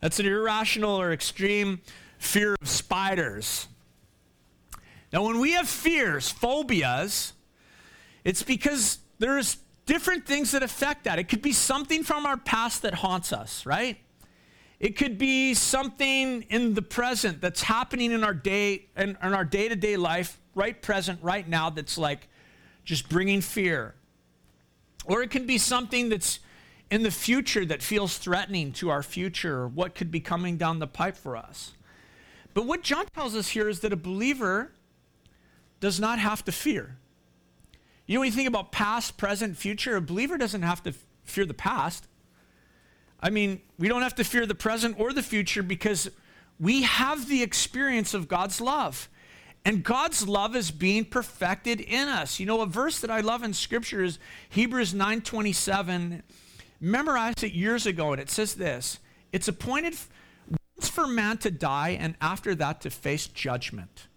That's 0.02 0.20
an 0.20 0.26
irrational 0.26 1.00
or 1.00 1.14
extreme 1.14 1.82
fear 2.18 2.56
of 2.60 2.68
spiders. 2.68 3.68
Now, 5.14 5.24
when 5.24 5.40
we 5.40 5.52
have 5.54 5.68
fears, 5.68 6.30
phobias, 6.30 7.34
it's 8.24 8.44
because 8.44 9.00
there's 9.20 9.58
different 9.86 10.26
things 10.26 10.52
that 10.52 10.64
affect 10.64 11.04
that. 11.04 11.20
It 11.20 11.30
could 11.30 11.42
be 11.42 11.54
something 11.54 12.04
from 12.04 12.26
our 12.26 12.38
past 12.38 12.82
that 12.82 12.96
haunts 12.96 13.32
us, 13.32 13.66
right? 13.66 13.98
It 14.80 14.98
could 14.98 15.18
be 15.18 15.54
something 15.54 16.42
in 16.44 16.74
the 16.74 16.82
present 16.82 17.40
that's 17.40 17.62
happening 17.62 18.12
in 18.12 18.24
our 18.24 18.34
day 18.34 18.88
in, 18.98 19.18
in 19.22 19.34
our 19.34 19.46
day-to-day 19.46 19.96
life, 19.96 20.40
right 20.54 20.82
present, 20.82 21.20
right 21.22 21.48
now, 21.48 21.70
that's 21.70 21.98
like 21.98 22.28
just 22.84 23.08
bringing 23.08 23.42
fear. 23.42 23.96
Or 25.06 25.22
it 25.22 25.30
can 25.30 25.46
be 25.46 25.58
something 25.58 26.10
that's 26.10 26.40
in 26.92 27.04
the 27.04 27.12
future 27.12 27.66
that 27.66 27.82
feels 27.82 28.18
threatening 28.18 28.72
to 28.74 28.90
our 28.90 29.02
future, 29.02 29.62
or 29.62 29.68
what 29.68 29.96
could 29.96 30.12
be 30.12 30.20
coming 30.20 30.58
down 30.58 30.80
the 30.80 30.88
pipe 30.88 31.16
for 31.16 31.38
us. 31.38 31.74
But 32.54 32.66
what 32.66 32.84
John 32.84 33.06
tells 33.14 33.36
us 33.36 33.50
here 33.50 33.70
is 33.70 33.80
that 33.80 33.94
a 33.94 33.98
believer 33.98 34.72
does 35.80 36.00
not 36.00 36.20
have 36.20 36.44
to 36.46 36.52
fear. 36.52 36.98
You 38.06 38.16
know, 38.16 38.20
when 38.22 38.28
you 38.28 38.36
think 38.36 38.48
about 38.48 38.72
past, 38.72 39.18
present, 39.18 39.58
future, 39.58 39.96
a 39.96 40.02
believer 40.02 40.38
doesn't 40.38 40.62
have 40.62 40.84
to 40.84 40.94
fear 41.24 41.46
the 41.46 41.54
past. 41.54 42.08
I 43.20 43.30
mean, 43.30 43.62
we 43.80 43.88
don't 43.88 44.04
have 44.04 44.16
to 44.16 44.24
fear 44.24 44.46
the 44.46 44.56
present 44.56 45.00
or 45.00 45.12
the 45.12 45.24
future 45.24 45.64
because 45.64 46.10
we 46.60 46.84
have 46.84 47.28
the 47.28 47.42
experience 47.42 48.14
of 48.14 48.28
God's 48.28 48.62
love. 48.62 49.10
And 49.64 49.84
God's 49.84 50.28
love 50.28 50.56
is 50.56 50.70
being 50.70 51.06
perfected 51.06 51.82
in 51.82 52.08
us. 52.08 52.40
You 52.40 52.46
know, 52.46 52.62
a 52.62 52.68
verse 52.68 53.00
that 53.00 53.10
I 53.10 53.22
love 53.22 53.44
in 53.44 53.54
scripture 53.54 54.04
is 54.04 54.20
Hebrews 54.50 54.94
9:27. 54.94 56.22
Memorized 56.80 57.44
it 57.44 57.54
years 57.54 57.88
ago 57.88 58.12
and 58.12 58.22
it 58.22 58.30
says 58.30 58.54
this, 58.56 59.00
it's 59.32 59.48
appointed 59.48 59.96
once 60.78 60.90
for 60.90 61.08
man 61.08 61.40
to 61.40 61.50
die 61.50 61.98
and 62.00 62.16
after 62.22 62.54
that 62.54 62.82
to 62.82 62.92
face 62.92 63.26
judgment. 63.26 64.08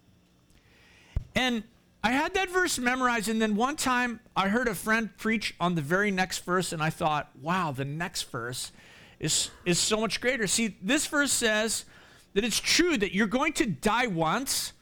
And 1.39 1.63
I 2.03 2.11
had 2.11 2.33
that 2.33 2.49
verse 2.49 2.77
memorized, 2.77 3.29
and 3.29 3.41
then 3.41 3.55
one 3.55 3.77
time 3.77 4.19
I 4.35 4.49
heard 4.49 4.67
a 4.67 4.75
friend 4.75 5.09
preach 5.17 5.55
on 5.57 5.75
the 5.75 5.81
very 5.81 6.11
next 6.11 6.39
verse, 6.43 6.73
and 6.73 6.83
I 6.83 6.89
thought, 6.89 7.29
wow, 7.41 7.71
the 7.71 7.85
next 7.85 8.23
verse 8.23 8.73
is, 9.21 9.49
is 9.63 9.79
so 9.79 10.01
much 10.01 10.19
greater. 10.19 10.47
See, 10.47 10.75
this 10.81 11.07
verse 11.07 11.31
says 11.31 11.85
that 12.33 12.43
it's 12.43 12.59
true 12.59 12.97
that 12.97 13.13
you're 13.13 13.25
going 13.25 13.53
to 13.53 13.65
die 13.65 14.07
once. 14.07 14.73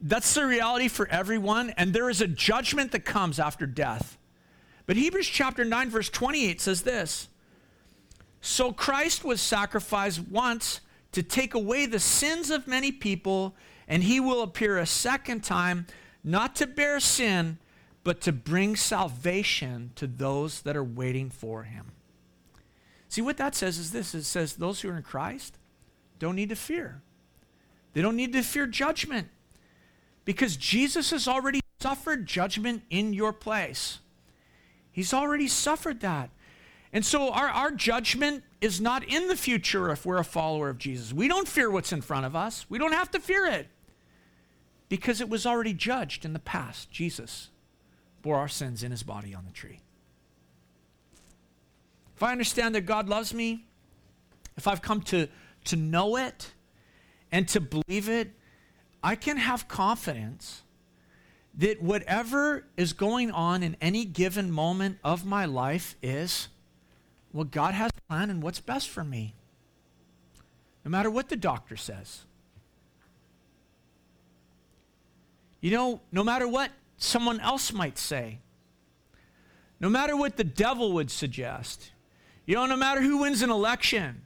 That's 0.00 0.32
the 0.32 0.46
reality 0.46 0.88
for 0.88 1.06
everyone, 1.08 1.74
and 1.76 1.92
there 1.92 2.08
is 2.08 2.22
a 2.22 2.26
judgment 2.26 2.92
that 2.92 3.04
comes 3.04 3.38
after 3.38 3.66
death. 3.66 4.16
But 4.86 4.96
Hebrews 4.96 5.28
chapter 5.28 5.62
9, 5.62 5.90
verse 5.90 6.08
28 6.08 6.58
says 6.58 6.82
this 6.84 7.28
So 8.40 8.72
Christ 8.72 9.24
was 9.24 9.42
sacrificed 9.42 10.20
once 10.20 10.80
to 11.12 11.22
take 11.22 11.52
away 11.52 11.84
the 11.84 12.00
sins 12.00 12.48
of 12.48 12.66
many 12.66 12.92
people, 12.92 13.54
and 13.86 14.02
he 14.02 14.20
will 14.20 14.40
appear 14.40 14.78
a 14.78 14.86
second 14.86 15.44
time 15.44 15.86
not 16.24 16.56
to 16.56 16.66
bear 16.66 17.00
sin, 17.00 17.58
but 18.04 18.20
to 18.22 18.32
bring 18.32 18.76
salvation 18.76 19.92
to 19.96 20.06
those 20.06 20.62
that 20.62 20.76
are 20.76 20.84
waiting 20.84 21.30
for 21.30 21.64
him. 21.64 21.92
See, 23.08 23.22
what 23.22 23.36
that 23.38 23.54
says 23.54 23.78
is 23.78 23.92
this 23.92 24.14
it 24.14 24.24
says 24.24 24.56
those 24.56 24.80
who 24.80 24.90
are 24.90 24.96
in 24.96 25.02
Christ 25.02 25.58
don't 26.18 26.36
need 26.36 26.50
to 26.50 26.56
fear. 26.56 27.02
They 27.92 28.02
don't 28.02 28.16
need 28.16 28.32
to 28.32 28.42
fear 28.42 28.66
judgment 28.66 29.28
because 30.24 30.56
Jesus 30.56 31.10
has 31.10 31.26
already 31.26 31.60
suffered 31.80 32.26
judgment 32.26 32.82
in 32.90 33.12
your 33.12 33.32
place. 33.32 34.00
He's 34.90 35.14
already 35.14 35.48
suffered 35.48 36.00
that. 36.00 36.30
And 36.92 37.04
so 37.04 37.30
our, 37.30 37.48
our 37.48 37.70
judgment 37.70 38.42
is 38.60 38.80
not 38.80 39.04
in 39.04 39.28
the 39.28 39.36
future 39.36 39.90
if 39.90 40.04
we're 40.04 40.18
a 40.18 40.24
follower 40.24 40.68
of 40.68 40.78
Jesus. 40.78 41.12
We 41.12 41.28
don't 41.28 41.46
fear 41.46 41.70
what's 41.70 41.92
in 41.92 42.02
front 42.02 42.26
of 42.26 42.34
us, 42.34 42.66
we 42.68 42.78
don't 42.78 42.92
have 42.92 43.10
to 43.12 43.20
fear 43.20 43.46
it 43.46 43.68
because 44.88 45.20
it 45.20 45.28
was 45.28 45.46
already 45.46 45.72
judged 45.72 46.24
in 46.24 46.32
the 46.32 46.38
past. 46.38 46.90
Jesus 46.90 47.50
bore 48.22 48.36
our 48.36 48.48
sins 48.48 48.82
in 48.82 48.90
his 48.90 49.02
body 49.02 49.34
on 49.34 49.44
the 49.44 49.52
tree. 49.52 49.80
If 52.16 52.22
I 52.22 52.32
understand 52.32 52.74
that 52.74 52.82
God 52.82 53.08
loves 53.08 53.32
me, 53.32 53.64
if 54.56 54.66
I've 54.66 54.82
come 54.82 55.02
to, 55.02 55.28
to 55.66 55.76
know 55.76 56.16
it 56.16 56.52
and 57.30 57.46
to 57.48 57.60
believe 57.60 58.08
it, 58.08 58.32
I 59.02 59.14
can 59.14 59.36
have 59.36 59.68
confidence 59.68 60.62
that 61.54 61.82
whatever 61.82 62.64
is 62.76 62.92
going 62.92 63.30
on 63.30 63.62
in 63.62 63.76
any 63.80 64.04
given 64.04 64.50
moment 64.50 64.98
of 65.04 65.24
my 65.24 65.44
life 65.44 65.96
is 66.02 66.48
what 67.32 67.50
God 67.50 67.74
has 67.74 67.90
planned 68.08 68.30
and 68.30 68.42
what's 68.42 68.60
best 68.60 68.88
for 68.88 69.04
me. 69.04 69.34
No 70.84 70.90
matter 70.90 71.10
what 71.10 71.28
the 71.28 71.36
doctor 71.36 71.76
says. 71.76 72.24
You 75.60 75.70
know, 75.72 76.00
no 76.12 76.22
matter 76.22 76.46
what 76.46 76.70
someone 76.96 77.40
else 77.40 77.72
might 77.72 77.98
say, 77.98 78.38
no 79.80 79.88
matter 79.88 80.16
what 80.16 80.36
the 80.36 80.44
devil 80.44 80.92
would 80.92 81.10
suggest, 81.10 81.92
you 82.46 82.54
know, 82.54 82.66
no 82.66 82.76
matter 82.76 83.00
who 83.00 83.18
wins 83.18 83.42
an 83.42 83.50
election, 83.50 84.22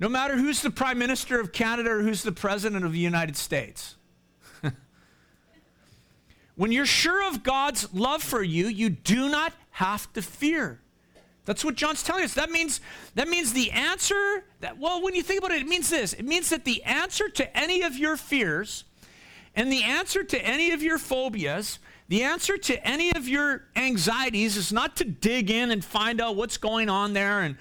no 0.00 0.08
matter 0.08 0.36
who's 0.36 0.62
the 0.62 0.70
prime 0.70 0.98
minister 0.98 1.40
of 1.40 1.52
Canada 1.52 1.90
or 1.90 2.02
who's 2.02 2.22
the 2.22 2.32
president 2.32 2.84
of 2.84 2.92
the 2.92 2.98
United 2.98 3.36
States. 3.36 3.96
when 6.56 6.72
you're 6.72 6.86
sure 6.86 7.28
of 7.28 7.42
God's 7.42 7.92
love 7.92 8.22
for 8.22 8.42
you, 8.42 8.68
you 8.68 8.90
do 8.90 9.28
not 9.28 9.52
have 9.72 10.12
to 10.12 10.22
fear. 10.22 10.80
That's 11.44 11.64
what 11.64 11.74
John's 11.74 12.02
telling 12.02 12.24
us. 12.24 12.34
That 12.34 12.50
means 12.50 12.80
that 13.14 13.26
means 13.26 13.54
the 13.54 13.70
answer 13.70 14.44
that 14.60 14.78
well, 14.78 15.02
when 15.02 15.14
you 15.14 15.22
think 15.22 15.38
about 15.38 15.50
it, 15.50 15.62
it 15.62 15.66
means 15.66 15.88
this. 15.88 16.12
It 16.12 16.24
means 16.24 16.50
that 16.50 16.66
the 16.66 16.82
answer 16.84 17.30
to 17.30 17.56
any 17.56 17.82
of 17.82 17.96
your 17.96 18.18
fears 18.18 18.84
and 19.58 19.72
the 19.72 19.82
answer 19.82 20.22
to 20.22 20.40
any 20.46 20.70
of 20.70 20.84
your 20.84 20.98
phobias, 20.98 21.80
the 22.06 22.22
answer 22.22 22.56
to 22.56 22.86
any 22.86 23.12
of 23.16 23.26
your 23.26 23.64
anxieties 23.74 24.56
is 24.56 24.72
not 24.72 24.94
to 24.98 25.04
dig 25.04 25.50
in 25.50 25.72
and 25.72 25.84
find 25.84 26.20
out 26.20 26.36
what's 26.36 26.58
going 26.58 26.88
on 26.88 27.12
there 27.12 27.40
and, 27.40 27.56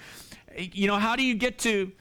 you 0.56 0.86
know, 0.86 0.98
how 0.98 1.16
do 1.16 1.24
you 1.24 1.34
get 1.34 1.58
to 1.60 1.92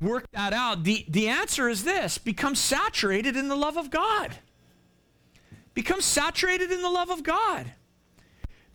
work 0.00 0.26
that 0.32 0.52
out? 0.52 0.82
The, 0.82 1.06
the 1.08 1.28
answer 1.28 1.68
is 1.68 1.84
this 1.84 2.18
become 2.18 2.56
saturated 2.56 3.36
in 3.36 3.46
the 3.46 3.54
love 3.54 3.76
of 3.76 3.90
God. 3.90 4.36
Become 5.72 6.00
saturated 6.00 6.72
in 6.72 6.82
the 6.82 6.90
love 6.90 7.08
of 7.08 7.22
God. 7.22 7.72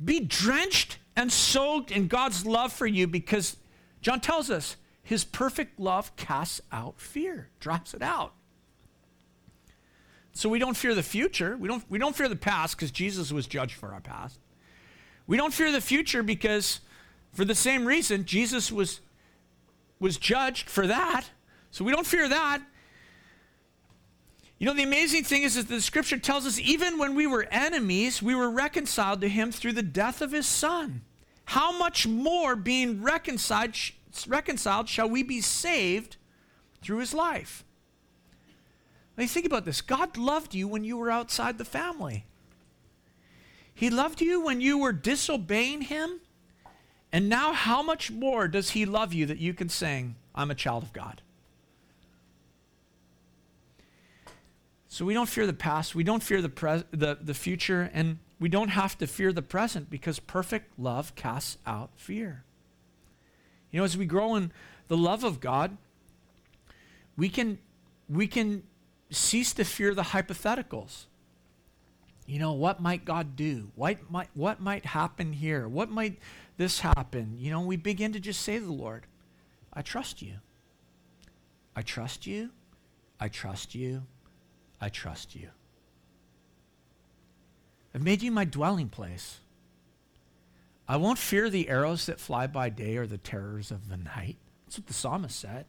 Be 0.02 0.22
drenched 0.22 0.98
and 1.18 1.30
soaked 1.30 1.92
in 1.92 2.08
God's 2.08 2.46
love 2.46 2.72
for 2.72 2.88
you 2.88 3.06
because 3.06 3.58
John 4.02 4.22
tells 4.22 4.50
us 4.50 4.78
his 5.04 5.26
perfect 5.26 5.78
love 5.78 6.16
casts 6.16 6.62
out 6.72 7.02
fear, 7.02 7.50
drops 7.60 7.94
it 7.94 8.02
out. 8.02 8.37
So 10.38 10.50
we 10.50 10.60
don't 10.60 10.78
fear 10.78 10.94
the 10.94 11.02
future. 11.02 11.58
We 11.58 11.68
don't, 11.68 11.84
we 11.90 11.98
don't 11.98 12.16
fear 12.16 12.30
the 12.30 12.36
past 12.36 12.78
because 12.78 12.92
Jesus 12.92 13.32
was 13.32 13.48
judged 13.48 13.74
for 13.74 13.92
our 13.92 14.00
past. 14.00 14.40
We 15.26 15.36
don't 15.36 15.52
fear 15.52 15.72
the 15.72 15.82
future 15.82 16.22
because, 16.22 16.80
for 17.34 17.44
the 17.44 17.56
same 17.56 17.88
reason, 17.88 18.24
Jesus 18.24 18.72
was, 18.72 19.02
was 20.00 20.18
judged 20.18 20.70
for 20.70 20.86
that. 20.86 21.24
So 21.72 21.84
we 21.84 21.92
don't 21.92 22.06
fear 22.06 22.30
that. 22.30 22.62
You 24.60 24.68
know, 24.68 24.76
the 24.76 24.84
amazing 24.84 25.24
thing 25.24 25.42
is 25.42 25.56
that 25.56 25.70
the 25.70 25.82
scripture 25.82 26.20
tells 26.20 26.46
us 26.46 26.60
even 26.60 27.00
when 27.00 27.16
we 27.16 27.26
were 27.26 27.48
enemies, 27.50 28.22
we 28.22 28.36
were 28.36 28.52
reconciled 28.52 29.22
to 29.22 29.30
him 29.30 29.52
through 29.52 29.74
the 29.74 29.82
death 29.82 30.22
of 30.22 30.32
his 30.32 30.46
son. 30.46 31.02
how 31.46 31.76
much 31.76 32.06
more 32.06 32.56
being 32.56 33.02
reconciled, 33.02 33.74
reconciled 34.28 34.88
shall 34.88 35.10
we 35.10 35.24
be 35.24 35.42
saved 35.42 36.18
through 36.84 37.00
his 37.00 37.14
life? 37.16 37.64
Now 39.18 39.26
think 39.26 39.48
about 39.48 39.66
this. 39.66 39.82
God 39.82 40.16
loved 40.16 40.54
you 40.54 40.68
when 40.68 40.84
you 40.84 40.96
were 40.96 41.10
outside 41.10 41.58
the 41.58 41.66
family. 41.66 42.26
He 43.74 43.90
loved 43.90 44.22
you 44.22 44.42
when 44.42 44.62
you 44.62 44.78
were 44.78 44.94
disobeying 44.94 45.82
him. 45.82 46.20
And 47.12 47.30
now, 47.30 47.54
how 47.54 47.82
much 47.82 48.12
more 48.12 48.48
does 48.48 48.72
he 48.72 48.86
love 48.86 49.14
you 49.14 49.26
that 49.26 49.38
you 49.38 49.54
can 49.54 49.70
sing, 49.70 50.16
I'm 50.36 50.52
a 50.52 50.56
child 50.56 50.84
of 50.84 50.94
God? 50.94 51.22
So 54.88 55.06
we 55.06 55.14
don't 55.14 55.30
fear 55.30 55.46
the 55.46 55.54
past, 55.54 55.96
we 55.96 56.04
don't 56.04 56.22
fear 56.22 56.42
the, 56.42 56.50
pres- 56.50 56.84
the, 56.92 57.18
the 57.22 57.34
future, 57.34 57.90
and 57.94 58.18
we 58.40 58.50
don't 58.50 58.70
have 58.70 58.98
to 58.98 59.08
fear 59.08 59.32
the 59.32 59.42
present 59.42 59.90
because 59.90 60.20
perfect 60.20 60.78
love 60.78 61.16
casts 61.16 61.58
out 61.66 61.92
fear. 61.96 62.44
You 63.72 63.80
know, 63.80 63.84
as 63.84 63.96
we 63.98 64.06
grow 64.06 64.36
in 64.36 64.52
the 64.88 64.98
love 64.98 65.24
of 65.24 65.40
God, 65.40 65.78
we 67.16 67.30
can, 67.30 67.58
we 68.10 68.28
can 68.28 68.64
cease 69.10 69.54
to 69.54 69.64
fear 69.64 69.94
the 69.94 70.04
hypotheticals. 70.04 71.06
You 72.26 72.40
know, 72.40 72.52
what 72.52 72.82
might 72.82 73.06
God 73.06 73.36
do? 73.36 73.72
What 73.76 74.12
might, 74.12 74.30
what 74.34 74.60
might 74.60 74.86
happen 74.86 75.32
here? 75.32 75.68
What 75.68 75.90
might 75.90 76.20
this 76.58 76.82
happen? 76.82 77.36
You 77.38 77.52
know, 77.52 77.62
we 77.62 77.78
begin 77.78 78.12
to 78.14 78.20
just 78.20 78.42
say 78.42 78.60
to 78.60 78.66
the 78.66 78.72
Lord, 78.72 79.06
I 79.74 79.82
trust 79.82 80.22
you. 80.22 80.34
I 81.76 81.84
trust 81.84 82.28
you. 82.28 82.50
I 83.20 83.30
trust 83.30 83.76
you. 83.76 84.04
I 84.82 84.90
trust 84.90 85.36
you. 85.36 85.50
I've 87.96 88.04
made 88.04 88.22
you 88.22 88.32
my 88.32 88.46
dwelling 88.46 88.90
place. 88.90 89.40
I 90.88 90.98
won't 90.98 91.18
fear 91.18 91.50
the 91.50 91.70
arrows 91.70 92.06
that 92.06 92.20
fly 92.20 92.48
by 92.48 92.70
day 92.70 92.98
or 92.98 93.08
the 93.08 93.18
terrors 93.18 93.72
of 93.72 93.90
the 93.90 93.98
night. 93.98 94.38
That's 94.66 94.78
what 94.78 94.88
the 94.88 94.94
psalmist 94.94 95.40
said. 95.40 95.66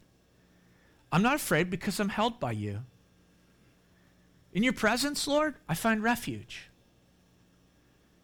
I'm 1.11 1.23
not 1.23 1.37
afraid 1.37 1.71
because 1.71 2.01
I'm 2.01 2.11
held 2.11 2.39
by 2.39 2.53
you. 2.53 2.81
In 4.59 4.65
your 4.65 4.73
presence, 4.73 5.29
Lord, 5.29 5.55
I 5.69 5.75
find 5.75 6.03
refuge. 6.03 6.69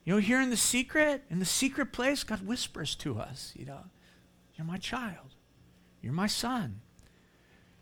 You 0.05 0.15
know, 0.15 0.19
here 0.19 0.41
in 0.41 0.51
the 0.51 0.57
secret, 0.57 1.23
in 1.31 1.39
the 1.39 1.45
secret 1.45 1.93
place, 1.93 2.25
God 2.25 2.45
whispers 2.45 2.97
to 2.97 3.21
us, 3.21 3.53
you 3.55 3.65
know, 3.65 3.85
you're 4.57 4.67
my 4.67 4.79
child. 4.79 5.37
You're 6.03 6.13
my 6.13 6.27
son. 6.27 6.81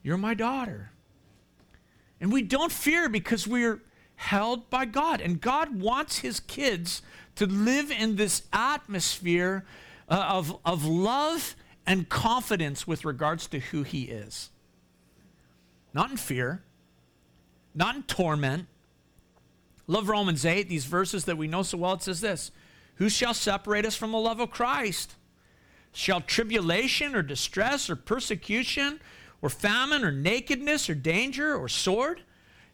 You're 0.02 0.18
my 0.18 0.35
daughter. 0.35 0.90
And 2.21 2.30
we 2.30 2.42
don't 2.42 2.71
fear 2.71 3.09
because 3.09 3.49
we're 3.49 3.80
held 4.16 4.68
by 4.68 4.85
God. 4.85 5.23
And 5.23 5.40
God 5.40 5.80
wants 5.80 6.18
his 6.18 6.38
kids 6.38 7.00
to 7.37 7.47
live 7.47 7.90
in 7.90 8.16
this 8.16 8.42
atmosphere 8.52 9.64
uh, 10.11 10.26
of, 10.28 10.59
of 10.66 10.85
love 10.85 11.56
and 11.87 12.06
confidence 12.06 12.87
with 12.87 13.06
regards 13.06 13.47
to 13.47 13.61
who 13.61 13.82
he 13.82 14.02
is. 14.02 14.50
Not 15.94 16.11
in 16.11 16.18
fear, 16.18 16.64
not 17.75 17.97
in 17.97 18.02
torment. 18.05 18.67
Love 19.87 20.09
Romans 20.09 20.47
8, 20.47 20.69
these 20.69 20.85
verses 20.85 21.25
that 21.25 21.37
we 21.37 21.49
know 21.49 21.62
so 21.62 21.79
well. 21.79 21.95
It 21.95 22.02
says 22.02 22.21
this 22.21 22.50
Who 22.97 23.09
shall 23.09 23.35
separate 23.35 23.87
us 23.87 23.97
from 23.97 24.12
the 24.12 24.19
love 24.19 24.41
of 24.41 24.50
Christ? 24.50 25.17
Shall 25.93 26.21
tribulation 26.23 27.14
or 27.14 27.23
distress 27.23 27.91
or 27.91 27.97
persecution 27.97 29.00
or 29.43 29.50
famine 29.50 30.05
or 30.05 30.12
nakedness 30.12 30.88
or 30.88 30.95
danger 30.95 31.55
or 31.55 31.69
sword. 31.69 32.23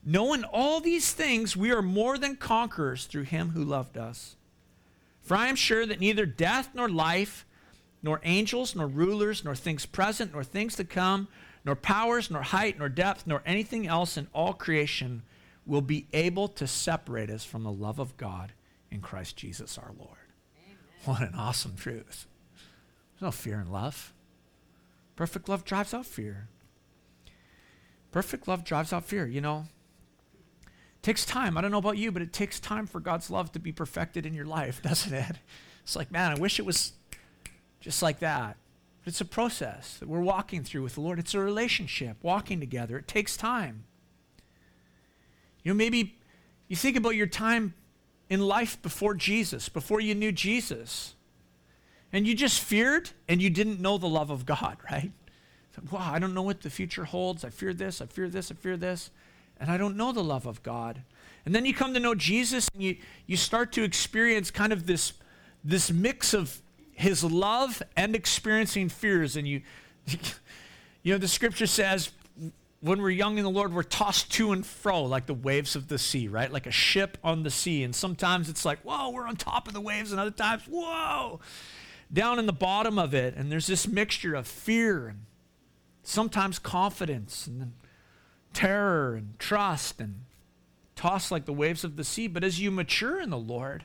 Knowing 0.05 0.45
all 0.45 0.81
these 0.81 1.13
things, 1.13 1.57
we 1.57 1.73
are 1.73 1.83
more 1.83 2.19
than 2.19 2.37
conquerors 2.37 3.07
through 3.07 3.25
him 3.25 3.51
who 3.51 3.65
loved 3.65 3.99
us. 3.99 4.37
For 5.21 5.37
I 5.37 5.49
am 5.49 5.57
sure 5.57 5.85
that 5.85 6.01
neither 6.01 6.25
death 6.25 6.71
nor 6.75 6.89
life, 6.89 7.45
nor 8.03 8.21
angels, 8.23 8.77
nor 8.77 8.87
rulers, 8.87 9.45
nor 9.45 9.57
things 9.57 9.87
present, 9.87 10.33
nor 10.33 10.45
things 10.45 10.77
to 10.77 10.85
come, 10.85 11.27
nor 11.69 11.77
powers, 11.77 12.31
nor 12.31 12.41
height, 12.41 12.79
nor 12.79 12.89
depth, 12.89 13.27
nor 13.27 13.43
anything 13.45 13.87
else 13.87 14.17
in 14.17 14.27
all 14.33 14.55
creation 14.55 15.23
will 15.67 15.83
be 15.83 16.07
able 16.15 16.49
to 16.49 16.67
separate 16.67 17.29
us 17.29 17.45
from 17.45 17.63
the 17.63 17.71
love 17.71 17.99
of 17.99 18.17
God 18.17 18.55
in 18.91 19.03
Christ 19.03 19.37
Jesus 19.37 19.77
our 19.77 19.93
Lord. 19.99 20.17
Amen. 20.65 20.79
What 21.05 21.21
an 21.21 21.35
awesome 21.35 21.77
truth. 21.77 22.27
There's 23.13 23.21
no 23.21 23.31
fear 23.31 23.61
in 23.61 23.71
love. 23.71 24.15
Perfect 25.15 25.47
love 25.47 25.63
drives 25.63 25.93
out 25.93 26.07
fear. 26.07 26.49
Perfect 28.13 28.49
love 28.49 28.65
drives 28.65 28.91
out 28.91 29.05
fear, 29.05 29.27
you 29.27 29.43
know. 29.43 29.67
It 30.65 31.03
takes 31.03 31.27
time. 31.27 31.59
I 31.59 31.61
don't 31.61 31.71
know 31.71 31.77
about 31.77 31.99
you, 31.99 32.11
but 32.11 32.23
it 32.23 32.33
takes 32.33 32.59
time 32.59 32.87
for 32.87 32.99
God's 32.99 33.29
love 33.29 33.53
to 33.53 33.59
be 33.59 33.73
perfected 33.73 34.25
in 34.25 34.33
your 34.33 34.47
life, 34.47 34.81
doesn't 34.83 35.13
it? 35.13 35.37
It's 35.83 35.97
like, 35.97 36.11
man, 36.11 36.33
I 36.35 36.41
wish 36.41 36.59
it 36.59 36.65
was 36.65 36.93
just 37.79 38.01
like 38.01 38.21
that. 38.21 38.57
It's 39.09 39.21
a 39.21 39.25
process 39.25 39.97
that 39.99 40.09
we're 40.09 40.21
walking 40.21 40.63
through 40.63 40.83
with 40.83 40.95
the 40.95 41.01
Lord. 41.01 41.19
It's 41.19 41.35
a 41.35 41.41
relationship, 41.41 42.19
walking 42.23 42.61
together. 42.61 42.99
It 42.99 43.09
takes 43.09 43.37
time. 43.37 43.85
You 45.63 45.73
know, 45.73 45.77
maybe 45.77 46.17
you 46.69 46.77
think 46.77 46.97
about 46.97 47.17
your 47.17 47.27
time 47.27 47.75
in 48.29 48.41
life 48.41 48.81
before 48.83 49.15
Jesus, 49.15 49.69
before 49.69 50.01
you 50.01 50.15
knew 50.15 50.31
Jesus, 50.31 51.15
and 52.13 52.27
you 52.27 52.35
just 52.35 52.61
feared 52.61 53.11
and 53.29 53.41
you 53.41 53.51
didn't 53.51 53.81
know 53.81 53.99
the 53.99 54.09
love 54.09 54.31
of 54.31 54.47
God, 54.47 54.77
right? 54.91 55.13
wow, 55.91 56.13
I 56.13 56.19
don't 56.19 56.35
know 56.35 56.43
what 56.43 56.63
the 56.63 56.71
future 56.71 57.05
holds. 57.05 57.45
I 57.45 57.51
fear 57.51 57.73
this, 57.73 58.01
I 58.01 58.07
fear 58.07 58.29
this, 58.29 58.51
I 58.51 58.55
fear 58.55 58.77
this. 58.77 59.11
And 59.61 59.71
I 59.71 59.77
don't 59.77 59.97
know 59.97 60.13
the 60.13 60.25
love 60.25 60.47
of 60.47 60.63
God. 60.63 61.03
And 61.47 61.55
then 61.55 61.65
you 61.65 61.73
come 61.73 61.95
to 61.95 62.01
know 62.01 62.15
Jesus 62.15 62.69
and 62.75 62.83
you, 62.83 62.97
you 63.27 63.37
start 63.37 63.73
to 63.73 63.83
experience 63.83 64.51
kind 64.51 64.73
of 64.73 64.87
this, 64.87 65.13
this 65.65 65.91
mix 65.91 66.35
of 66.35 66.61
his 66.99 67.23
love 67.23 67.81
and 67.97 68.17
experiencing 68.17 68.89
fears. 68.89 69.37
And 69.37 69.47
you, 69.47 69.63
you 71.03 71.13
know, 71.13 71.19
the 71.19 71.29
scripture 71.29 71.69
says, 71.69 72.11
when 72.81 73.01
we're 73.01 73.11
young 73.11 73.39
in 73.39 73.45
the 73.45 73.51
Lord, 73.51 73.73
we're 73.73 73.85
tossed 73.85 74.33
to 74.33 74.51
and 74.51 74.67
fro 74.67 75.05
like 75.05 75.27
the 75.27 75.35
waves 75.35 75.77
of 75.77 75.87
the 75.87 75.99
sea, 75.99 76.27
right? 76.27 76.53
Like 76.53 76.67
a 76.67 76.73
ship 76.73 77.17
on 77.23 77.45
the 77.45 77.51
sea. 77.51 77.85
And 77.85 77.95
sometimes 77.95 78.49
it's 78.49 78.65
like, 78.65 78.81
whoa, 78.81 79.11
we're 79.11 79.29
on 79.29 79.37
top 79.37 79.69
of 79.69 79.75
the 79.75 79.81
waves, 79.81 80.11
and 80.11 80.21
other 80.21 80.33
times, 80.33 80.65
whoa, 80.69 81.39
down 82.13 82.41
in 82.41 82.47
the 82.47 82.53
bottom 82.53 82.99
of 82.99 83.15
it. 83.15 83.35
And 83.37 83.51
there's 83.51 83.69
this 83.69 83.87
mixture 83.87 84.35
of 84.35 84.49
fear 84.49 85.07
and 85.07 85.21
sometimes 86.03 86.59
confidence 86.59 87.47
and 87.47 87.75
terror 88.53 89.15
and 89.15 89.39
trust 89.39 90.01
and 90.01 90.25
tossed 90.97 91.31
like 91.31 91.45
the 91.45 91.53
waves 91.53 91.85
of 91.85 91.95
the 91.95 92.05
sea. 92.05 92.27
But 92.27 92.43
as 92.43 92.61
you 92.61 92.73
mature 92.73 93.21
in 93.21 93.31
the 93.31 93.39
Lord, 93.39 93.85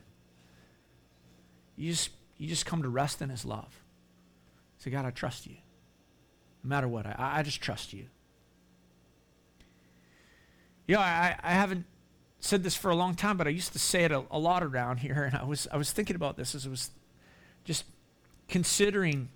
you 1.76 1.92
just, 1.92 2.10
you 2.38 2.48
just 2.48 2.66
come 2.66 2.84
to 2.84 2.90
rest 2.90 3.22
in 3.22 3.30
His 3.30 3.46
love. 3.46 3.82
Say, 4.80 4.92
God, 4.92 5.06
I 5.06 5.12
trust 5.12 5.48
you. 5.48 5.56
No 6.64 6.70
matter 6.70 6.88
what, 6.88 7.06
I, 7.06 7.16
I 7.18 7.44
just 7.44 7.62
trust 7.62 7.94
you. 7.94 8.06
You 10.88 10.96
know, 10.96 11.02
I, 11.02 11.38
I 11.42 11.52
haven't 11.52 11.86
said 12.40 12.64
this 12.64 12.76
for 12.76 12.92
a 12.92 12.96
long 12.96 13.16
time, 13.16 13.38
but 13.38 13.48
I 13.48 13.52
used 13.52 13.72
to 13.74 13.80
say 13.80 14.04
it 14.04 14.12
a, 14.12 14.24
a 14.30 14.38
lot 14.38 14.64
around 14.64 14.98
here, 14.98 15.24
and 15.24 15.36
I 15.36 15.46
was, 15.46 15.68
I 15.72 15.78
was 15.78 15.92
thinking 15.92 16.16
about 16.16 16.36
this 16.36 16.56
as 16.56 16.66
I 16.66 16.70
was 16.70 16.92
just 17.64 17.86
considering 18.50 19.30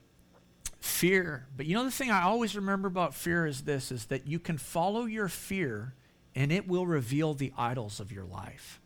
fear. 0.80 1.46
But 1.56 1.66
you 1.66 1.76
know 1.76 1.84
the 1.84 1.92
thing 1.92 2.12
I 2.12 2.24
always 2.24 2.56
remember 2.56 2.88
about 2.88 3.14
fear 3.14 3.46
is 3.46 3.62
this 3.62 3.92
is 3.92 4.06
that 4.06 4.28
you 4.28 4.40
can 4.40 4.58
follow 4.58 5.06
your 5.06 5.28
fear 5.28 5.94
and 6.36 6.52
it 6.52 6.68
will 6.68 6.86
reveal 6.86 7.34
the 7.34 7.52
idols 7.58 8.00
of 8.00 8.12
your 8.12 8.26
life. 8.26 8.80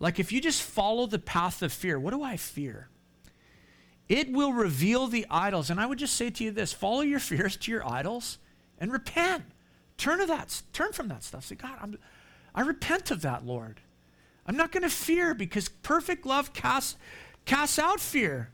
Like 0.00 0.18
if 0.18 0.32
you 0.32 0.40
just 0.40 0.62
follow 0.62 1.06
the 1.06 1.18
path 1.18 1.62
of 1.62 1.72
fear, 1.72 1.98
what 1.98 2.12
do 2.12 2.22
I 2.22 2.36
fear? 2.36 2.88
It 4.08 4.32
will 4.32 4.52
reveal 4.52 5.06
the 5.06 5.26
idols. 5.30 5.70
And 5.70 5.78
I 5.78 5.86
would 5.86 5.98
just 5.98 6.14
say 6.14 6.30
to 6.30 6.44
you 6.44 6.50
this, 6.50 6.72
follow 6.72 7.02
your 7.02 7.18
fears 7.20 7.56
to 7.56 7.70
your 7.70 7.86
idols 7.86 8.38
and 8.78 8.92
repent. 8.92 9.44
Turn 9.96 10.20
to 10.20 10.26
that, 10.26 10.62
turn 10.72 10.92
from 10.92 11.08
that 11.08 11.24
stuff. 11.24 11.44
Say, 11.44 11.56
God, 11.56 11.76
I'm, 11.80 11.98
I 12.54 12.62
repent 12.62 13.10
of 13.10 13.22
that, 13.22 13.44
Lord. 13.44 13.80
I'm 14.46 14.56
not 14.56 14.72
going 14.72 14.82
to 14.82 14.90
fear 14.90 15.34
because 15.34 15.68
perfect 15.68 16.24
love 16.24 16.52
casts, 16.52 16.96
casts 17.44 17.78
out 17.78 18.00
fear. 18.00 18.50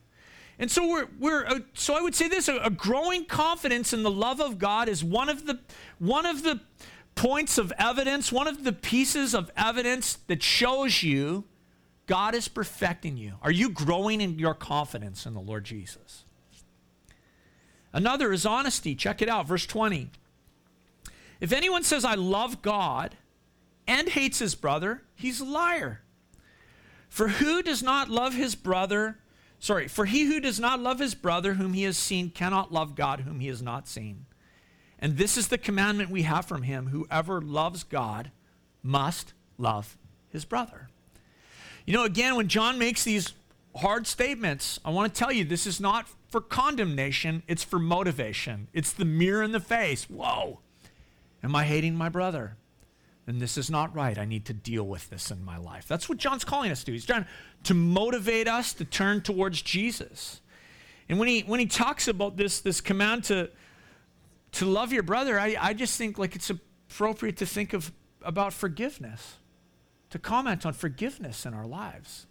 And 0.58 0.70
so 0.70 0.88
we're, 0.88 1.06
we're 1.18 1.46
uh, 1.46 1.60
so 1.74 1.94
I 1.94 2.00
would 2.00 2.14
say 2.14 2.28
this 2.28 2.48
a, 2.48 2.56
a, 2.58 2.70
growing 2.70 3.24
confidence 3.24 3.92
in 3.92 4.02
the 4.02 4.10
love 4.10 4.40
of 4.40 4.58
God 4.58 4.88
is 4.88 5.02
one 5.02 5.28
of 5.28 5.46
the 5.46 5.58
one 5.98 6.26
of 6.26 6.44
the 6.44 6.60
points 7.16 7.58
of 7.58 7.72
evidence, 7.78 8.30
one 8.30 8.46
of 8.46 8.62
the 8.64 8.72
pieces 8.72 9.34
of 9.34 9.50
evidence 9.56 10.14
that 10.28 10.42
shows 10.42 11.02
you 11.02 11.44
God 12.06 12.34
is 12.34 12.48
perfecting 12.48 13.16
you. 13.16 13.34
Are 13.42 13.50
you 13.50 13.70
growing 13.70 14.20
in 14.20 14.38
your 14.38 14.54
confidence 14.54 15.26
in 15.26 15.34
the 15.34 15.40
Lord 15.40 15.64
Jesus? 15.64 16.24
Another 17.92 18.32
is 18.32 18.44
honesty. 18.44 18.94
Check 18.94 19.22
it 19.22 19.28
out, 19.28 19.46
verse 19.46 19.66
20. 19.66 20.10
If 21.40 21.52
anyone 21.52 21.82
says, 21.82 22.04
I 22.04 22.14
love 22.14 22.62
God 22.62 23.16
and 23.86 24.08
hates 24.08 24.38
his 24.38 24.54
brother, 24.54 25.02
he's 25.14 25.40
a 25.40 25.44
liar. 25.44 26.02
For 27.08 27.28
who 27.28 27.62
does 27.62 27.82
not 27.82 28.10
love 28.10 28.34
his 28.34 28.54
brother 28.54 29.18
Sorry, 29.64 29.88
for 29.88 30.04
he 30.04 30.26
who 30.26 30.40
does 30.40 30.60
not 30.60 30.80
love 30.80 30.98
his 30.98 31.14
brother 31.14 31.54
whom 31.54 31.72
he 31.72 31.84
has 31.84 31.96
seen 31.96 32.28
cannot 32.28 32.70
love 32.70 32.94
God 32.94 33.20
whom 33.20 33.40
he 33.40 33.48
has 33.48 33.62
not 33.62 33.88
seen. 33.88 34.26
And 34.98 35.16
this 35.16 35.38
is 35.38 35.48
the 35.48 35.56
commandment 35.56 36.10
we 36.10 36.20
have 36.24 36.44
from 36.44 36.64
him 36.64 36.88
whoever 36.88 37.40
loves 37.40 37.82
God 37.82 38.30
must 38.82 39.32
love 39.56 39.96
his 40.28 40.44
brother. 40.44 40.88
You 41.84 41.92
know, 41.92 42.04
again, 42.04 42.36
when 42.36 42.48
John 42.48 42.78
makes 42.78 43.04
these 43.04 43.32
hard 43.76 44.06
statements. 44.06 44.78
I 44.84 44.90
want 44.90 45.12
to 45.12 45.18
tell 45.18 45.32
you 45.32 45.44
this 45.44 45.66
is 45.66 45.80
not 45.80 46.06
for 46.28 46.40
condemnation, 46.40 47.42
it's 47.46 47.62
for 47.62 47.78
motivation. 47.78 48.68
It's 48.72 48.92
the 48.92 49.04
mirror 49.04 49.42
in 49.42 49.52
the 49.52 49.60
face. 49.60 50.04
Whoa. 50.04 50.60
Am 51.42 51.54
I 51.54 51.64
hating 51.64 51.94
my 51.94 52.08
brother? 52.08 52.56
Then 53.26 53.38
this 53.38 53.56
is 53.56 53.70
not 53.70 53.94
right. 53.94 54.18
I 54.18 54.24
need 54.24 54.44
to 54.46 54.52
deal 54.52 54.84
with 54.84 55.08
this 55.10 55.30
in 55.30 55.44
my 55.44 55.56
life. 55.56 55.88
That's 55.88 56.08
what 56.08 56.18
John's 56.18 56.44
calling 56.44 56.70
us 56.70 56.84
to. 56.84 56.92
He's 56.92 57.06
trying 57.06 57.26
to 57.64 57.74
motivate 57.74 58.48
us 58.48 58.72
to 58.74 58.84
turn 58.84 59.22
towards 59.22 59.62
Jesus. 59.62 60.40
And 61.08 61.18
when 61.18 61.28
he 61.28 61.40
when 61.40 61.60
he 61.60 61.66
talks 61.66 62.08
about 62.08 62.36
this 62.36 62.60
this 62.60 62.80
command 62.80 63.24
to 63.24 63.50
to 64.52 64.66
love 64.66 64.92
your 64.92 65.02
brother, 65.02 65.38
I, 65.38 65.56
I 65.60 65.74
just 65.74 65.96
think 65.96 66.18
like 66.18 66.36
it's 66.36 66.50
appropriate 66.50 67.38
to 67.38 67.46
think 67.46 67.72
of 67.72 67.92
about 68.22 68.52
forgiveness, 68.52 69.34
to 70.14 70.18
comment 70.20 70.64
on 70.64 70.72
forgiveness 70.72 71.44
in 71.44 71.52
our 71.54 71.66
lives. 71.66 72.26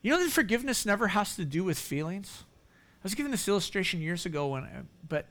You 0.00 0.12
know 0.12 0.24
that 0.24 0.30
forgiveness 0.30 0.86
never 0.86 1.08
has 1.08 1.36
to 1.36 1.44
do 1.44 1.62
with 1.62 1.78
feelings. 1.78 2.44
I 2.46 3.02
was 3.02 3.14
given 3.14 3.30
this 3.30 3.46
illustration 3.46 4.00
years 4.00 4.24
ago 4.24 4.48
when, 4.48 4.88
but 5.06 5.26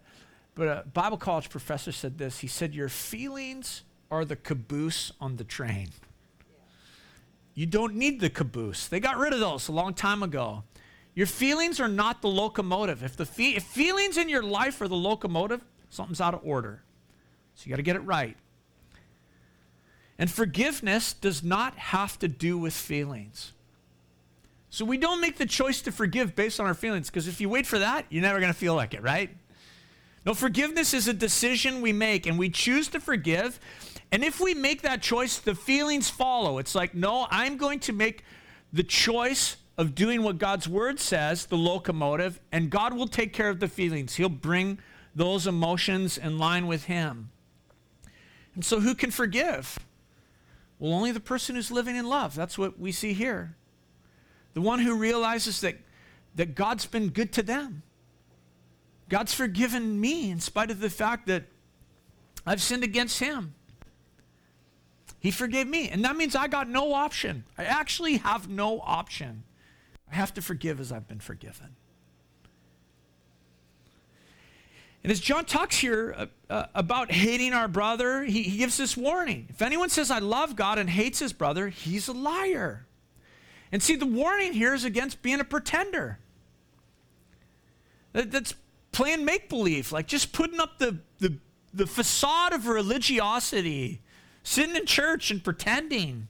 but 0.53 0.67
a 0.67 0.83
Bible 0.93 1.17
college 1.17 1.49
professor 1.49 1.91
said 1.91 2.19
this. 2.19 2.37
He 2.37 2.47
said, 2.47 2.75
Your 2.75 2.87
feelings 2.87 3.81
are 4.11 4.25
the 4.25 4.35
caboose 4.35 5.11
on 5.19 5.37
the 5.37 5.43
train. 5.43 5.89
You 7.55 7.65
don't 7.65 7.95
need 7.95 8.19
the 8.19 8.29
caboose. 8.29 8.87
They 8.87 8.99
got 8.99 9.17
rid 9.17 9.33
of 9.33 9.39
those 9.39 9.67
a 9.67 9.71
long 9.71 9.95
time 9.95 10.21
ago. 10.21 10.65
Your 11.15 11.25
feelings 11.25 11.79
are 11.79 11.87
not 11.87 12.21
the 12.21 12.29
locomotive. 12.29 13.01
If 13.01 13.17
the 13.17 13.25
fe- 13.25 13.55
if 13.55 13.63
feelings 13.63 14.17
in 14.17 14.29
your 14.29 14.43
life 14.43 14.79
are 14.81 14.87
the 14.87 14.93
locomotive, 14.93 15.65
something's 15.89 16.21
out 16.21 16.35
of 16.35 16.41
order. 16.43 16.83
So 17.55 17.63
you 17.65 17.71
got 17.71 17.77
to 17.77 17.81
get 17.81 17.95
it 17.95 18.01
right. 18.01 18.37
And 20.17 20.31
forgiveness 20.31 21.13
does 21.13 21.43
not 21.43 21.75
have 21.77 22.17
to 22.19 22.27
do 22.27 22.57
with 22.57 22.73
feelings. 22.73 23.51
So 24.69 24.85
we 24.85 24.97
don't 24.97 25.21
make 25.21 25.37
the 25.37 25.45
choice 25.45 25.81
to 25.83 25.91
forgive 25.91 26.35
based 26.35 26.59
on 26.59 26.65
our 26.65 26.73
feelings 26.73 27.09
because 27.09 27.27
if 27.27 27.39
you 27.39 27.49
wait 27.49 27.65
for 27.65 27.79
that, 27.79 28.05
you're 28.09 28.21
never 28.21 28.39
going 28.39 28.51
to 28.51 28.57
feel 28.57 28.75
like 28.75 28.93
it, 28.93 29.01
right? 29.01 29.29
No, 30.25 30.33
forgiveness 30.33 30.93
is 30.93 31.07
a 31.07 31.13
decision 31.13 31.81
we 31.81 31.93
make 31.93 32.25
and 32.25 32.37
we 32.37 32.49
choose 32.49 32.87
to 32.89 32.99
forgive. 32.99 33.59
And 34.11 34.23
if 34.23 34.39
we 34.39 34.53
make 34.53 34.81
that 34.81 35.01
choice, 35.01 35.37
the 35.37 35.55
feelings 35.55 36.09
follow. 36.09 36.57
It's 36.57 36.75
like, 36.75 36.95
no, 36.95 37.27
I'm 37.29 37.57
going 37.57 37.79
to 37.81 37.93
make 37.93 38.23
the 38.73 38.83
choice 38.83 39.57
of 39.77 39.93
doing 39.93 40.23
what 40.23 40.37
God's 40.37 40.67
word 40.67 40.99
says, 40.99 41.45
the 41.45 41.57
locomotive, 41.57 42.39
and 42.51 42.69
God 42.69 42.93
will 42.93 43.07
take 43.07 43.33
care 43.33 43.49
of 43.49 43.59
the 43.59 43.67
feelings. 43.67 44.15
He'll 44.15 44.29
bring 44.29 44.79
those 45.13 45.47
emotions 45.47 46.17
in 46.17 46.37
line 46.37 46.67
with 46.67 46.85
Him. 46.85 47.29
And 48.55 48.63
so, 48.63 48.79
who 48.79 48.95
can 48.95 49.11
forgive? 49.11 49.77
Well, 50.79 50.93
only 50.93 51.11
the 51.11 51.19
person 51.19 51.55
who's 51.55 51.71
living 51.71 51.95
in 51.95 52.05
love. 52.05 52.35
That's 52.35 52.57
what 52.57 52.79
we 52.79 52.91
see 52.91 53.13
here. 53.13 53.55
The 54.53 54.61
one 54.61 54.79
who 54.79 54.95
realizes 54.95 55.61
that, 55.61 55.77
that 56.35 56.55
God's 56.55 56.85
been 56.85 57.09
good 57.09 57.31
to 57.33 57.43
them. 57.43 57.83
God's 59.09 59.33
forgiven 59.33 59.99
me 59.99 60.31
in 60.31 60.39
spite 60.39 60.71
of 60.71 60.79
the 60.79 60.89
fact 60.89 61.27
that 61.27 61.43
I've 62.45 62.61
sinned 62.61 62.83
against 62.83 63.19
him. 63.19 63.53
He 65.19 65.31
forgave 65.31 65.67
me. 65.67 65.89
And 65.89 66.03
that 66.05 66.15
means 66.15 66.35
I 66.35 66.47
got 66.47 66.69
no 66.69 66.93
option. 66.93 67.45
I 67.57 67.63
actually 67.63 68.17
have 68.17 68.49
no 68.49 68.79
option. 68.81 69.43
I 70.11 70.15
have 70.15 70.33
to 70.35 70.41
forgive 70.41 70.79
as 70.79 70.91
I've 70.91 71.07
been 71.07 71.19
forgiven. 71.19 71.75
And 75.05 75.11
as 75.11 75.19
John 75.19 75.45
talks 75.45 75.77
here 75.77 76.15
uh, 76.17 76.25
uh, 76.49 76.65
about 76.73 77.11
hating 77.11 77.53
our 77.53 77.67
brother, 77.67 78.23
he, 78.23 78.41
he 78.41 78.57
gives 78.57 78.77
this 78.77 78.97
warning. 78.97 79.45
If 79.51 79.61
anyone 79.61 79.89
says, 79.89 80.09
I 80.09 80.17
love 80.17 80.55
God 80.55 80.79
and 80.79 80.89
hates 80.89 81.19
his 81.19 81.31
brother, 81.31 81.67
he's 81.69 82.07
a 82.07 82.11
liar. 82.11 82.87
And 83.71 83.83
see, 83.83 83.95
the 83.95 84.07
warning 84.07 84.53
here 84.53 84.73
is 84.73 84.83
against 84.83 85.21
being 85.21 85.39
a 85.39 85.43
pretender. 85.43 86.17
That, 88.13 88.31
that's 88.31 88.55
playing 88.91 89.25
make 89.25 89.47
believe, 89.47 89.91
like 89.91 90.07
just 90.07 90.33
putting 90.33 90.59
up 90.59 90.79
the, 90.79 90.97
the, 91.19 91.37
the 91.71 91.85
facade 91.85 92.53
of 92.53 92.65
religiosity, 92.65 94.01
sitting 94.41 94.75
in 94.75 94.87
church 94.87 95.29
and 95.29 95.43
pretending. 95.43 96.29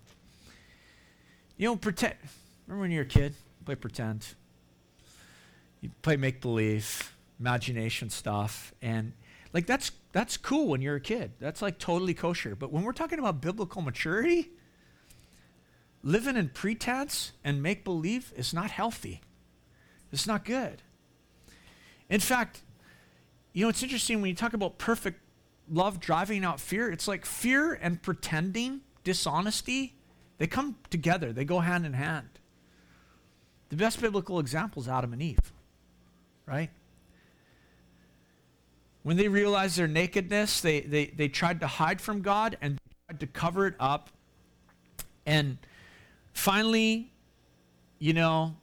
You 1.55 1.69
know, 1.69 1.75
pretend. 1.77 2.15
Remember 2.67 2.81
when 2.81 2.91
you 2.91 2.97
were 2.97 3.03
a 3.03 3.07
kid? 3.07 3.35
Play 3.63 3.75
pretend. 3.75 4.27
You 5.79 5.91
play 6.01 6.17
make 6.17 6.41
believe, 6.41 7.14
imagination 7.39 8.09
stuff, 8.09 8.73
and 8.81 9.13
like 9.53 9.65
that's 9.65 9.91
that's 10.11 10.37
cool 10.37 10.67
when 10.67 10.81
you're 10.81 10.95
a 10.95 11.01
kid. 11.01 11.31
That's 11.39 11.61
like 11.61 11.79
totally 11.79 12.13
kosher. 12.13 12.55
But 12.55 12.71
when 12.71 12.83
we're 12.83 12.93
talking 12.93 13.19
about 13.19 13.41
biblical 13.41 13.81
maturity, 13.81 14.51
living 16.03 16.37
in 16.37 16.49
pretense 16.49 17.33
and 17.43 17.61
make 17.61 17.83
believe 17.83 18.31
is 18.35 18.53
not 18.53 18.71
healthy. 18.71 19.21
It's 20.11 20.27
not 20.27 20.45
good. 20.45 20.81
In 22.09 22.19
fact, 22.19 22.61
you 23.53 23.63
know, 23.63 23.69
it's 23.69 23.83
interesting 23.83 24.21
when 24.21 24.29
you 24.29 24.35
talk 24.35 24.53
about 24.53 24.77
perfect 24.77 25.19
love 25.69 25.99
driving 25.99 26.45
out 26.45 26.59
fear, 26.59 26.91
it's 26.91 27.07
like 27.07 27.25
fear 27.25 27.73
and 27.73 28.01
pretending, 28.01 28.81
dishonesty, 29.03 29.95
they 30.37 30.47
come 30.47 30.75
together, 30.89 31.33
they 31.33 31.45
go 31.45 31.59
hand 31.59 31.85
in 31.85 31.93
hand. 31.93 32.29
The 33.69 33.75
best 33.75 33.99
biblical 33.99 34.39
example 34.39 34.81
is 34.81 34.87
Adam 34.87 35.13
and 35.13 35.21
Eve, 35.21 35.53
right? 36.45 36.69
When 39.05 39.17
they 39.17 39.27
realized 39.27 39.77
their 39.77 39.87
nakedness, 39.87 40.61
they, 40.61 40.81
they, 40.81 41.05
they 41.05 41.27
tried 41.27 41.59
to 41.59 41.67
hide 41.67 42.01
from 42.01 42.23
God 42.23 42.57
and 42.59 42.79
tried 43.07 43.19
to 43.19 43.27
cover 43.27 43.67
it 43.67 43.75
up. 43.79 44.09
And 45.27 45.59
finally, 46.33 47.11
you 47.99 48.13
know, 48.13 48.55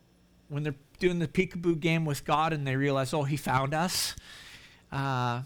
when 0.48 0.64
they're 0.64 0.74
doing 0.98 1.20
the 1.20 1.28
peekaboo 1.28 1.78
game 1.78 2.04
with 2.04 2.24
God 2.24 2.52
and 2.52 2.66
they 2.66 2.74
realize, 2.74 3.14
oh, 3.14 3.22
he 3.22 3.36
found 3.36 3.72
us, 3.72 4.16
uh, 4.90 5.42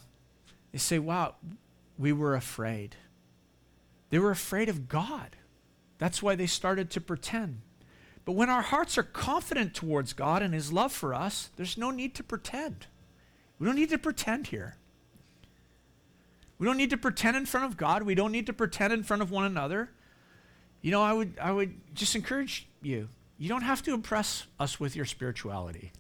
they 0.72 0.78
say, 0.78 0.98
wow, 0.98 1.34
we 1.98 2.14
were 2.14 2.34
afraid. 2.34 2.96
They 4.08 4.18
were 4.18 4.30
afraid 4.30 4.70
of 4.70 4.88
God. 4.88 5.36
That's 5.98 6.22
why 6.22 6.36
they 6.36 6.46
started 6.46 6.88
to 6.92 7.02
pretend. 7.02 7.60
But 8.24 8.32
when 8.32 8.48
our 8.48 8.62
hearts 8.62 8.96
are 8.96 9.02
confident 9.02 9.74
towards 9.74 10.14
God 10.14 10.40
and 10.40 10.54
His 10.54 10.72
love 10.72 10.90
for 10.90 11.12
us, 11.12 11.50
there's 11.56 11.76
no 11.76 11.90
need 11.90 12.14
to 12.14 12.24
pretend. 12.24 12.86
We 13.58 13.66
don't 13.66 13.76
need 13.76 13.90
to 13.90 13.98
pretend 13.98 14.46
here. 14.46 14.78
We 16.58 16.66
don't 16.66 16.76
need 16.76 16.90
to 16.90 16.96
pretend 16.96 17.36
in 17.36 17.46
front 17.46 17.66
of 17.66 17.76
God. 17.76 18.02
We 18.02 18.14
don't 18.14 18.32
need 18.32 18.46
to 18.46 18.52
pretend 18.52 18.92
in 18.92 19.02
front 19.02 19.22
of 19.22 19.30
one 19.30 19.44
another. 19.44 19.90
You 20.80 20.90
know, 20.90 21.02
I 21.02 21.12
would, 21.12 21.38
I 21.40 21.52
would 21.52 21.74
just 21.94 22.14
encourage 22.14 22.66
you. 22.82 23.08
You 23.38 23.48
don't 23.48 23.62
have 23.62 23.82
to 23.82 23.92
impress 23.92 24.46
us 24.58 24.80
with 24.80 24.96
your 24.96 25.04
spirituality. 25.04 25.92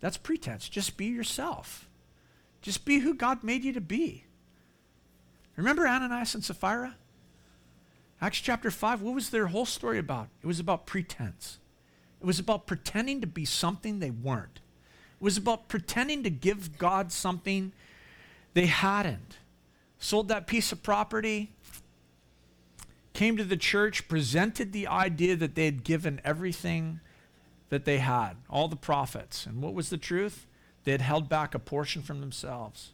That's 0.00 0.16
pretense. 0.16 0.68
Just 0.68 0.96
be 0.96 1.06
yourself. 1.06 1.88
Just 2.62 2.84
be 2.84 3.00
who 3.00 3.14
God 3.14 3.44
made 3.44 3.64
you 3.64 3.72
to 3.72 3.80
be. 3.80 4.24
Remember 5.56 5.86
Ananias 5.86 6.34
and 6.34 6.44
Sapphira? 6.44 6.96
Acts 8.20 8.40
chapter 8.40 8.70
5, 8.70 9.02
what 9.02 9.14
was 9.14 9.30
their 9.30 9.48
whole 9.48 9.66
story 9.66 9.98
about? 9.98 10.28
It 10.42 10.46
was 10.46 10.60
about 10.60 10.86
pretense. 10.86 11.58
It 12.20 12.26
was 12.26 12.38
about 12.38 12.66
pretending 12.66 13.20
to 13.20 13.26
be 13.26 13.44
something 13.44 13.98
they 13.98 14.10
weren't. 14.10 14.60
It 15.20 15.24
was 15.24 15.36
about 15.36 15.68
pretending 15.68 16.22
to 16.22 16.30
give 16.30 16.78
God 16.78 17.12
something 17.12 17.72
they 18.54 18.66
hadn't. 18.66 19.38
Sold 19.98 20.28
that 20.28 20.46
piece 20.46 20.72
of 20.72 20.82
property, 20.82 21.52
came 23.12 23.36
to 23.36 23.44
the 23.44 23.56
church, 23.56 24.08
presented 24.08 24.72
the 24.72 24.86
idea 24.86 25.36
that 25.36 25.54
they 25.54 25.64
had 25.64 25.84
given 25.84 26.20
everything 26.24 27.00
that 27.68 27.84
they 27.84 27.98
had, 27.98 28.34
all 28.48 28.68
the 28.68 28.76
profits. 28.76 29.46
And 29.46 29.62
what 29.62 29.74
was 29.74 29.90
the 29.90 29.98
truth? 29.98 30.46
They 30.84 30.92
had 30.92 31.00
held 31.00 31.28
back 31.28 31.54
a 31.54 31.58
portion 31.58 32.02
from 32.02 32.20
themselves. 32.20 32.92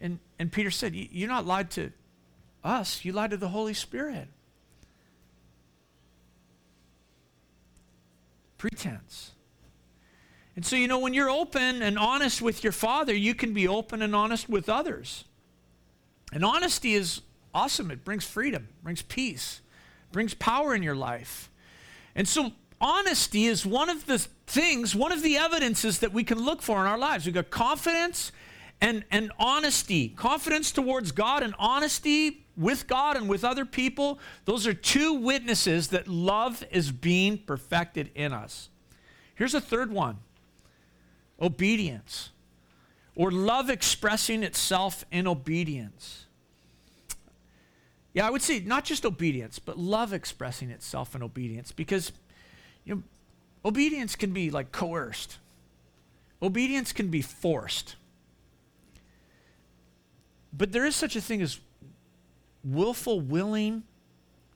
And, 0.00 0.18
and 0.38 0.50
Peter 0.50 0.70
said, 0.70 0.94
You're 0.94 1.28
not 1.28 1.46
lied 1.46 1.70
to 1.72 1.92
us, 2.64 3.04
you 3.04 3.12
lied 3.12 3.30
to 3.30 3.36
the 3.36 3.48
Holy 3.48 3.74
Spirit. 3.74 4.28
Pretense. 8.58 9.32
And 10.54 10.66
so, 10.66 10.76
you 10.76 10.86
know, 10.86 10.98
when 10.98 11.14
you're 11.14 11.30
open 11.30 11.82
and 11.82 11.98
honest 11.98 12.42
with 12.42 12.62
your 12.62 12.72
Father, 12.72 13.14
you 13.14 13.34
can 13.34 13.54
be 13.54 13.66
open 13.66 14.02
and 14.02 14.14
honest 14.14 14.48
with 14.48 14.68
others. 14.68 15.24
And 16.32 16.44
honesty 16.44 16.94
is 16.94 17.22
awesome. 17.54 17.90
It 17.90 18.04
brings 18.04 18.24
freedom, 18.24 18.68
brings 18.82 19.02
peace, 19.02 19.60
brings 20.10 20.34
power 20.34 20.74
in 20.74 20.82
your 20.82 20.94
life. 20.94 21.50
And 22.14 22.28
so, 22.28 22.52
honesty 22.80 23.46
is 23.46 23.64
one 23.64 23.88
of 23.88 24.06
the 24.06 24.18
things, 24.46 24.94
one 24.94 25.12
of 25.12 25.22
the 25.22 25.36
evidences 25.36 26.00
that 26.00 26.12
we 26.12 26.24
can 26.24 26.38
look 26.38 26.60
for 26.60 26.80
in 26.80 26.86
our 26.86 26.98
lives. 26.98 27.24
We've 27.24 27.34
got 27.34 27.50
confidence 27.50 28.32
and, 28.80 29.04
and 29.10 29.32
honesty. 29.38 30.08
Confidence 30.08 30.72
towards 30.72 31.12
God 31.12 31.42
and 31.42 31.54
honesty 31.58 32.44
with 32.56 32.86
God 32.86 33.16
and 33.16 33.28
with 33.28 33.44
other 33.44 33.64
people. 33.64 34.18
Those 34.44 34.66
are 34.66 34.74
two 34.74 35.14
witnesses 35.14 35.88
that 35.88 36.08
love 36.08 36.64
is 36.70 36.90
being 36.90 37.38
perfected 37.38 38.10
in 38.14 38.32
us. 38.32 38.68
Here's 39.34 39.54
a 39.54 39.60
third 39.60 39.90
one 39.90 40.18
obedience, 41.42 42.30
or 43.16 43.30
love 43.30 43.68
expressing 43.68 44.42
itself 44.42 45.04
in 45.10 45.26
obedience. 45.26 46.26
Yeah, 48.14 48.26
I 48.26 48.30
would 48.30 48.42
say 48.42 48.60
not 48.60 48.84
just 48.84 49.04
obedience, 49.04 49.58
but 49.58 49.78
love 49.78 50.12
expressing 50.12 50.70
itself 50.70 51.14
in 51.14 51.22
obedience 51.22 51.72
because 51.72 52.12
you 52.84 52.94
know, 52.94 53.02
obedience 53.64 54.14
can 54.16 54.32
be 54.32 54.50
like 54.50 54.70
coerced. 54.70 55.38
Obedience 56.40 56.92
can 56.92 57.08
be 57.08 57.22
forced. 57.22 57.96
But 60.52 60.72
there 60.72 60.84
is 60.84 60.94
such 60.94 61.16
a 61.16 61.20
thing 61.20 61.40
as 61.40 61.58
willful, 62.64 63.20
willing, 63.20 63.84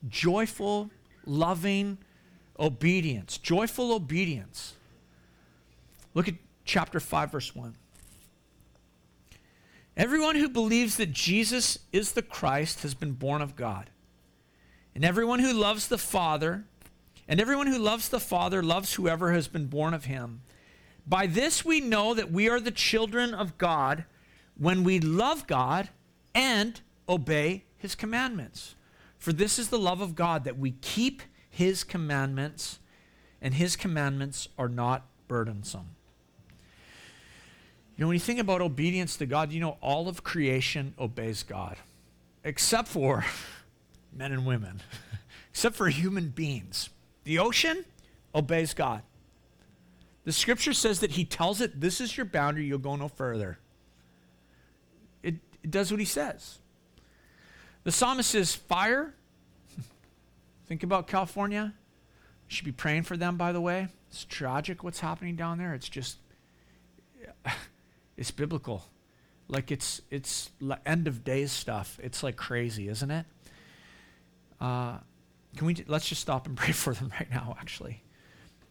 joyful, 0.08 0.90
loving 1.24 1.98
obedience. 2.58 3.38
Joyful 3.38 3.92
obedience. 3.92 4.74
Look 6.14 6.28
at 6.28 6.34
chapter 6.66 7.00
5, 7.00 7.32
verse 7.32 7.54
1. 7.54 7.74
Everyone 9.96 10.36
who 10.36 10.48
believes 10.48 10.96
that 10.96 11.12
Jesus 11.12 11.78
is 11.92 12.12
the 12.12 12.22
Christ 12.22 12.82
has 12.82 12.94
been 12.94 13.12
born 13.12 13.40
of 13.40 13.56
God. 13.56 13.88
And 14.94 15.04
everyone 15.04 15.38
who 15.38 15.52
loves 15.52 15.88
the 15.88 15.98
Father, 15.98 16.64
and 17.26 17.40
everyone 17.40 17.66
who 17.66 17.78
loves 17.78 18.08
the 18.08 18.20
Father 18.20 18.62
loves 18.62 18.94
whoever 18.94 19.32
has 19.32 19.48
been 19.48 19.66
born 19.66 19.94
of 19.94 20.04
him. 20.04 20.42
By 21.06 21.26
this 21.26 21.64
we 21.64 21.80
know 21.80 22.12
that 22.12 22.30
we 22.30 22.48
are 22.48 22.60
the 22.60 22.70
children 22.70 23.32
of 23.32 23.56
God 23.56 24.04
when 24.58 24.84
we 24.84 25.00
love 25.00 25.46
God 25.46 25.88
and 26.34 26.80
obey 27.08 27.64
his 27.78 27.94
commandments. 27.94 28.74
For 29.18 29.32
this 29.32 29.58
is 29.58 29.68
the 29.68 29.78
love 29.78 30.00
of 30.00 30.14
God, 30.14 30.44
that 30.44 30.58
we 30.58 30.72
keep 30.72 31.22
his 31.48 31.84
commandments, 31.84 32.80
and 33.40 33.54
his 33.54 33.76
commandments 33.76 34.48
are 34.58 34.68
not 34.68 35.06
burdensome. 35.26 35.95
You 37.96 38.04
know, 38.04 38.08
when 38.08 38.14
you 38.14 38.20
think 38.20 38.40
about 38.40 38.60
obedience 38.60 39.16
to 39.16 39.26
God, 39.26 39.52
you 39.52 39.60
know, 39.60 39.78
all 39.80 40.08
of 40.08 40.22
creation 40.22 40.94
obeys 40.98 41.42
God, 41.42 41.76
except 42.44 42.88
for 42.88 43.24
men 44.12 44.32
and 44.32 44.44
women, 44.44 44.82
except 45.50 45.76
for 45.76 45.88
human 45.88 46.28
beings. 46.28 46.90
The 47.24 47.38
ocean 47.38 47.86
obeys 48.34 48.74
God. 48.74 49.02
The 50.24 50.32
scripture 50.32 50.74
says 50.74 51.00
that 51.00 51.12
he 51.12 51.24
tells 51.24 51.60
it, 51.60 51.80
this 51.80 52.00
is 52.00 52.16
your 52.16 52.26
boundary, 52.26 52.66
you'll 52.66 52.78
go 52.78 52.96
no 52.96 53.08
further. 53.08 53.58
It, 55.22 55.36
it 55.62 55.70
does 55.70 55.90
what 55.90 56.00
he 56.00 56.06
says. 56.06 56.58
The 57.84 57.92
psalmist 57.92 58.30
says, 58.30 58.54
fire. 58.54 59.14
Think 60.66 60.82
about 60.82 61.06
California. 61.06 61.72
You 62.48 62.54
should 62.54 62.64
be 62.64 62.72
praying 62.72 63.04
for 63.04 63.16
them, 63.16 63.36
by 63.36 63.52
the 63.52 63.60
way. 63.60 63.88
It's 64.10 64.24
tragic 64.24 64.84
what's 64.84 65.00
happening 65.00 65.36
down 65.36 65.58
there. 65.58 65.72
It's 65.74 65.88
just 65.88 66.18
it's 68.16 68.30
biblical. 68.30 68.84
Like 69.48 69.70
it's 69.70 70.02
it's 70.10 70.50
end 70.84 71.06
of 71.06 71.24
days 71.24 71.52
stuff. 71.52 71.98
It's 72.02 72.22
like 72.22 72.36
crazy, 72.36 72.88
isn't 72.88 73.10
it? 73.10 73.26
Uh, 74.60 74.98
can 75.56 75.66
we 75.66 75.84
let's 75.86 76.08
just 76.08 76.20
stop 76.20 76.46
and 76.46 76.56
pray 76.56 76.72
for 76.72 76.94
them 76.94 77.12
right 77.18 77.30
now? 77.30 77.56
Actually, 77.60 78.02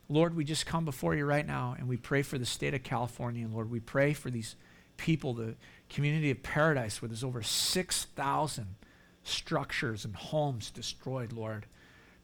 Lord, 0.09 0.35
we 0.35 0.43
just 0.43 0.65
come 0.65 0.85
before 0.85 1.15
you 1.15 1.25
right 1.25 1.45
now 1.45 1.75
and 1.77 1.87
we 1.87 1.97
pray 1.97 2.21
for 2.21 2.37
the 2.37 2.45
state 2.45 2.73
of 2.73 2.83
California. 2.83 3.47
Lord, 3.47 3.71
we 3.71 3.79
pray 3.79 4.13
for 4.13 4.29
these 4.29 4.55
people, 4.97 5.33
the 5.33 5.55
community 5.89 6.31
of 6.31 6.43
Paradise, 6.43 7.01
where 7.01 7.09
there's 7.09 7.23
over 7.23 7.41
six 7.41 8.05
thousand 8.15 8.75
structures 9.23 10.03
and 10.03 10.15
homes 10.15 10.71
destroyed. 10.71 11.31
Lord, 11.31 11.67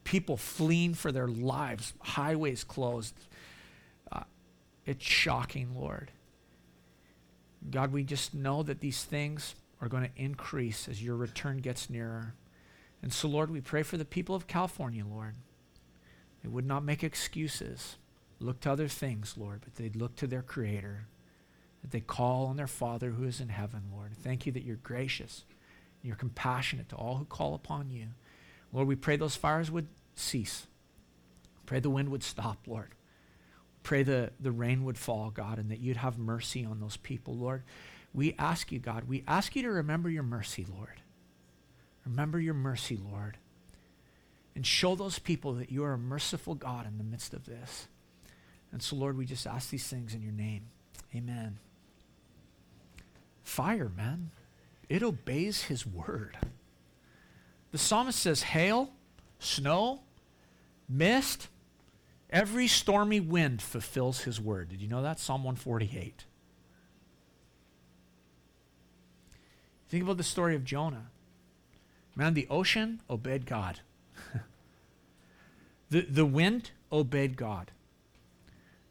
people 0.03 0.35
fleeing 0.35 0.93
for 0.93 1.11
their 1.11 1.27
lives, 1.27 1.93
highways 2.01 2.63
closed. 2.65 3.15
Uh, 4.11 4.23
it's 4.85 5.05
shocking, 5.05 5.69
Lord. 5.73 6.11
God, 7.69 7.91
we 7.93 8.03
just 8.03 8.33
know 8.33 8.63
that 8.63 8.79
these 8.79 9.03
things 9.03 9.55
are 9.81 9.87
going 9.87 10.03
to 10.03 10.21
increase 10.21 10.87
as 10.87 11.03
your 11.03 11.15
return 11.15 11.57
gets 11.57 11.89
nearer. 11.89 12.33
And 13.01 13.11
so, 13.11 13.27
Lord, 13.27 13.49
we 13.49 13.61
pray 13.61 13.83
for 13.83 13.97
the 13.97 14.05
people 14.05 14.35
of 14.35 14.47
California, 14.47 15.03
Lord. 15.05 15.35
They 16.41 16.49
would 16.49 16.65
not 16.65 16.83
make 16.83 17.03
excuses, 17.03 17.97
look 18.39 18.59
to 18.61 18.71
other 18.71 18.87
things, 18.87 19.35
Lord, 19.37 19.61
but 19.63 19.75
they'd 19.75 19.95
look 19.95 20.15
to 20.17 20.27
their 20.27 20.41
Creator, 20.41 21.07
that 21.81 21.91
they 21.91 21.99
call 21.99 22.47
on 22.47 22.57
their 22.57 22.67
Father 22.67 23.11
who 23.11 23.25
is 23.25 23.39
in 23.39 23.49
heaven, 23.49 23.83
Lord. 23.91 24.11
Thank 24.15 24.45
you 24.45 24.51
that 24.53 24.63
you're 24.63 24.77
gracious, 24.77 25.45
and 26.01 26.07
you're 26.07 26.15
compassionate 26.15 26.89
to 26.89 26.95
all 26.95 27.17
who 27.17 27.25
call 27.25 27.53
upon 27.53 27.91
you. 27.91 28.07
Lord, 28.73 28.87
we 28.87 28.95
pray 28.95 29.17
those 29.17 29.35
fires 29.35 29.69
would 29.69 29.87
cease. 30.15 30.67
Pray 31.65 31.79
the 31.79 31.89
wind 31.89 32.09
would 32.09 32.23
stop, 32.23 32.59
Lord. 32.67 32.89
Pray 33.83 34.03
the, 34.03 34.31
the 34.39 34.51
rain 34.51 34.83
would 34.85 34.97
fall, 34.97 35.31
God, 35.31 35.57
and 35.57 35.71
that 35.71 35.79
you'd 35.79 35.97
have 35.97 36.17
mercy 36.17 36.65
on 36.65 36.79
those 36.79 36.97
people, 36.97 37.35
Lord. 37.35 37.63
We 38.13 38.35
ask 38.37 38.71
you, 38.71 38.79
God, 38.79 39.07
we 39.07 39.23
ask 39.27 39.55
you 39.55 39.63
to 39.63 39.71
remember 39.71 40.09
your 40.09 40.23
mercy, 40.23 40.65
Lord. 40.69 41.01
Remember 42.05 42.39
your 42.39 42.53
mercy, 42.53 42.97
Lord. 42.97 43.37
And 44.55 44.65
show 44.65 44.95
those 44.95 45.17
people 45.17 45.53
that 45.53 45.71
you 45.71 45.83
are 45.83 45.93
a 45.93 45.97
merciful 45.97 46.55
God 46.55 46.85
in 46.85 46.97
the 46.97 47.03
midst 47.03 47.33
of 47.33 47.45
this. 47.45 47.87
And 48.71 48.81
so, 48.83 48.95
Lord, 48.95 49.17
we 49.17 49.25
just 49.25 49.47
ask 49.47 49.69
these 49.69 49.87
things 49.87 50.13
in 50.13 50.21
your 50.21 50.31
name. 50.31 50.63
Amen. 51.15 51.57
Fire, 53.43 53.89
man. 53.95 54.31
It 54.89 55.03
obeys 55.03 55.63
his 55.63 55.85
word. 55.85 56.37
The 57.71 57.77
psalmist 57.77 58.19
says 58.19 58.43
hail, 58.43 58.91
snow, 59.39 60.01
mist, 60.89 61.47
Every 62.31 62.67
stormy 62.67 63.19
wind 63.19 63.61
fulfills 63.61 64.21
his 64.21 64.39
word. 64.39 64.69
Did 64.69 64.81
you 64.81 64.87
know 64.87 65.01
that? 65.01 65.19
Psalm 65.19 65.43
148. 65.43 66.25
Think 69.89 70.03
about 70.03 70.17
the 70.17 70.23
story 70.23 70.55
of 70.55 70.63
Jonah. 70.63 71.07
Man, 72.15 72.33
the 72.33 72.47
ocean 72.49 73.01
obeyed 73.09 73.45
God. 73.45 73.81
the, 75.89 76.01
the 76.01 76.25
wind 76.25 76.71
obeyed 76.91 77.35
God. 77.35 77.71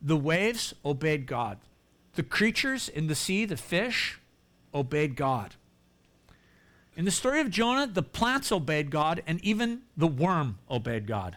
The 0.02 0.16
waves 0.16 0.74
obeyed 0.84 1.26
God. 1.26 1.58
The 2.16 2.22
creatures 2.22 2.88
in 2.88 3.06
the 3.06 3.14
sea, 3.14 3.46
the 3.46 3.56
fish, 3.56 4.20
obeyed 4.74 5.16
God. 5.16 5.54
In 6.96 7.06
the 7.06 7.10
story 7.10 7.40
of 7.40 7.50
Jonah, 7.50 7.86
the 7.86 8.02
plants 8.02 8.52
obeyed 8.52 8.90
God, 8.90 9.22
and 9.26 9.42
even 9.42 9.82
the 9.96 10.06
worm 10.06 10.58
obeyed 10.70 11.06
God. 11.06 11.36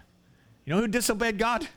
You 0.65 0.73
know 0.73 0.81
who 0.81 0.87
disobeyed 0.87 1.37
God? 1.37 1.67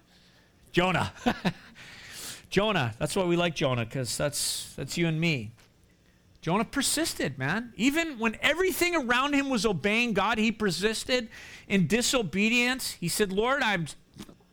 Jonah. 0.72 1.12
Jonah. 2.50 2.94
That's 2.98 3.16
why 3.16 3.24
we 3.24 3.36
like 3.36 3.54
Jonah, 3.54 3.84
because 3.84 4.16
that's, 4.16 4.74
that's 4.76 4.96
you 4.96 5.06
and 5.06 5.20
me. 5.20 5.52
Jonah 6.46 6.64
persisted, 6.64 7.38
man. 7.38 7.72
Even 7.76 8.20
when 8.20 8.36
everything 8.40 8.94
around 8.94 9.32
him 9.32 9.50
was 9.50 9.66
obeying 9.66 10.12
God, 10.12 10.38
he 10.38 10.52
persisted 10.52 11.28
in 11.66 11.88
disobedience. 11.88 12.92
He 12.92 13.08
said, 13.08 13.32
Lord, 13.32 13.64
I'm. 13.64 13.86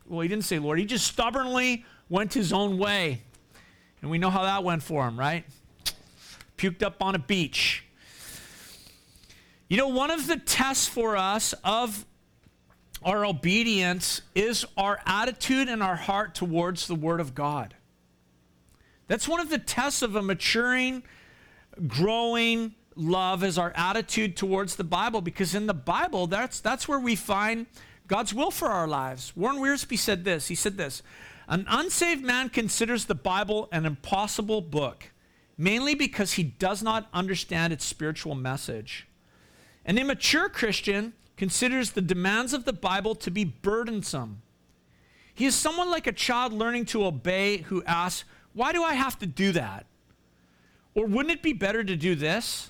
Well, 0.07 0.21
he 0.21 0.27
didn't 0.27 0.45
say 0.45 0.57
Lord. 0.57 0.79
He 0.79 0.85
just 0.85 1.05
stubbornly 1.05 1.85
went 2.09 2.33
his 2.33 2.51
own 2.51 2.79
way. 2.79 3.21
And 4.01 4.09
we 4.09 4.17
know 4.17 4.31
how 4.31 4.41
that 4.41 4.63
went 4.63 4.81
for 4.81 5.07
him, 5.07 5.19
right? 5.19 5.45
Puked 6.57 6.81
up 6.81 7.01
on 7.01 7.13
a 7.13 7.19
beach. 7.19 7.85
You 9.69 9.77
know, 9.77 9.87
one 9.87 10.09
of 10.09 10.25
the 10.25 10.37
tests 10.37 10.87
for 10.87 11.15
us 11.15 11.53
of 11.63 12.05
our 13.05 13.25
obedience 13.25 14.21
is 14.35 14.65
our 14.77 14.99
attitude 15.05 15.69
and 15.69 15.83
our 15.83 15.95
heart 15.95 16.35
towards 16.35 16.87
the 16.87 16.95
Word 16.95 17.19
of 17.19 17.35
God. 17.35 17.75
That's 19.07 19.27
one 19.27 19.39
of 19.39 19.49
the 19.49 19.59
tests 19.59 20.01
of 20.01 20.15
a 20.15 20.21
maturing, 20.21 21.03
growing 21.87 22.73
love 22.95 23.43
is 23.43 23.57
our 23.57 23.73
attitude 23.75 24.37
towards 24.37 24.75
the 24.75 24.83
Bible 24.83 25.21
because 25.21 25.55
in 25.55 25.67
the 25.67 25.73
Bible, 25.73 26.27
that's, 26.27 26.59
that's 26.59 26.87
where 26.87 26.99
we 26.99 27.15
find 27.15 27.65
God's 28.07 28.33
will 28.33 28.51
for 28.51 28.67
our 28.67 28.87
lives. 28.87 29.33
Warren 29.35 29.57
Wiersbe 29.57 29.97
said 29.97 30.23
this. 30.23 30.47
He 30.47 30.55
said 30.55 30.77
this 30.77 31.01
An 31.47 31.65
unsaved 31.67 32.23
man 32.23 32.49
considers 32.49 33.05
the 33.05 33.15
Bible 33.15 33.69
an 33.71 33.85
impossible 33.85 34.61
book, 34.61 35.11
mainly 35.57 35.95
because 35.95 36.33
he 36.33 36.43
does 36.43 36.83
not 36.83 37.07
understand 37.13 37.73
its 37.73 37.85
spiritual 37.85 38.35
message. 38.35 39.07
An 39.85 39.97
immature 39.97 40.49
Christian 40.49 41.13
considers 41.37 41.91
the 41.91 42.01
demands 42.01 42.53
of 42.53 42.65
the 42.65 42.73
Bible 42.73 43.15
to 43.15 43.31
be 43.31 43.43
burdensome. 43.43 44.41
He 45.33 45.45
is 45.45 45.55
someone 45.55 45.89
like 45.89 46.07
a 46.07 46.11
child 46.11 46.53
learning 46.53 46.85
to 46.87 47.05
obey 47.05 47.57
who 47.57 47.83
asks, 47.85 48.23
Why 48.53 48.71
do 48.71 48.83
I 48.83 48.93
have 48.93 49.17
to 49.19 49.25
do 49.25 49.51
that? 49.53 49.85
Or 50.93 51.07
wouldn't 51.07 51.33
it 51.33 51.41
be 51.41 51.53
better 51.53 51.83
to 51.83 51.95
do 51.95 52.13
this? 52.15 52.69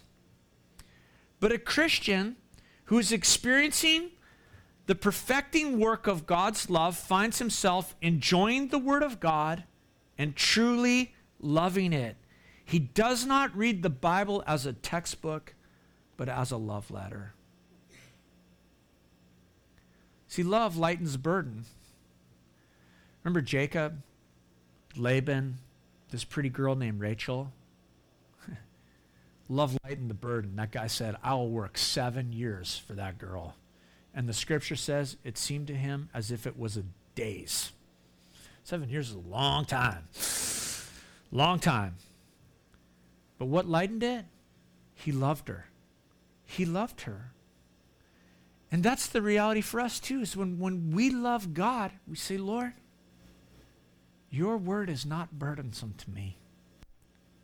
But 1.40 1.52
a 1.52 1.58
Christian 1.58 2.38
who 2.86 3.00
is 3.00 3.12
experiencing 3.12 4.12
the 4.86 4.96
perfecting 4.96 5.80
work 5.80 6.08
of 6.08 6.26
God's 6.26 6.70
love 6.70 6.96
finds 6.96 7.40
himself 7.40 7.96
enjoying 8.02 8.68
the 8.70 8.80
Word 8.80 9.04
of 9.04 9.20
God 9.20 9.64
and 10.18 10.36
truly 10.36 11.16
loving 11.40 11.94
it. 11.94 12.18
He 12.66 12.80
does 12.80 13.26
not 13.26 13.56
read 13.56 13.84
the 13.84 13.90
Bible 13.90 14.44
as 14.48 14.66
a 14.66 14.74
textbook, 14.74 15.54
but 16.16 16.30
as 16.30 16.52
a 16.52 16.58
love 16.58 16.92
letter. 16.92 17.34
See, 20.34 20.42
love 20.42 20.78
lightens 20.78 21.16
burden. 21.16 21.66
Remember 23.24 23.40
Jacob, 23.40 24.02
Laban, 24.98 25.60
this 26.10 26.24
pretty 26.24 26.50
girl 26.50 26.74
named 26.74 27.00
Rachel? 27.00 27.54
love 29.48 29.78
lightened 29.84 30.10
the 30.10 30.16
burden. 30.16 30.56
That 30.56 30.72
guy 30.72 30.88
said, 30.88 31.18
I 31.22 31.36
will 31.36 31.52
work 31.52 31.78
seven 31.78 32.34
years 32.34 32.82
for 32.88 32.94
that 32.94 33.20
girl. 33.20 33.54
And 34.12 34.28
the 34.28 34.34
scripture 34.34 34.76
says 34.76 35.18
it 35.24 35.38
seemed 35.38 35.68
to 35.68 35.76
him 35.76 36.10
as 36.16 36.32
if 36.32 36.48
it 36.48 36.58
was 36.58 36.78
a 36.78 36.84
days. 37.14 37.72
Seven 38.64 38.90
years 38.90 39.10
is 39.10 39.16
a 39.16 39.30
long 39.30 39.66
time. 39.66 40.08
Long 41.32 41.60
time. 41.60 41.94
But 43.38 43.50
what 43.50 43.68
lightened 43.68 44.02
it? 44.02 44.26
He 44.96 45.12
loved 45.12 45.48
her. 45.48 45.68
He 46.48 46.66
loved 46.66 47.02
her. 47.02 47.33
And 48.74 48.82
that's 48.82 49.06
the 49.06 49.22
reality 49.22 49.62
for 49.62 49.80
us 49.80 50.00
too, 50.00 50.22
is 50.22 50.36
when, 50.36 50.58
when 50.58 50.94
we 50.94 51.12
love 51.12 51.54
God, 51.54 51.92
we 52.08 52.16
say, 52.16 52.38
Lord, 52.38 52.74
your 54.32 54.58
word 54.58 54.90
is 54.90 55.06
not 55.06 55.38
burdensome 55.38 55.94
to 56.00 56.10
me. 56.10 56.40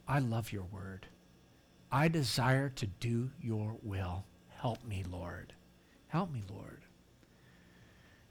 I 0.07 0.17
love 0.17 0.51
your 0.51 0.63
word. 0.63 1.05
I 1.91 2.07
desire 2.07 2.69
to 2.69 2.87
do 2.87 3.29
your 3.39 3.77
will. 3.83 4.25
Help 4.57 4.83
me, 4.83 5.05
Lord. 5.07 5.53
Help 6.07 6.31
me, 6.31 6.41
Lord. 6.51 6.81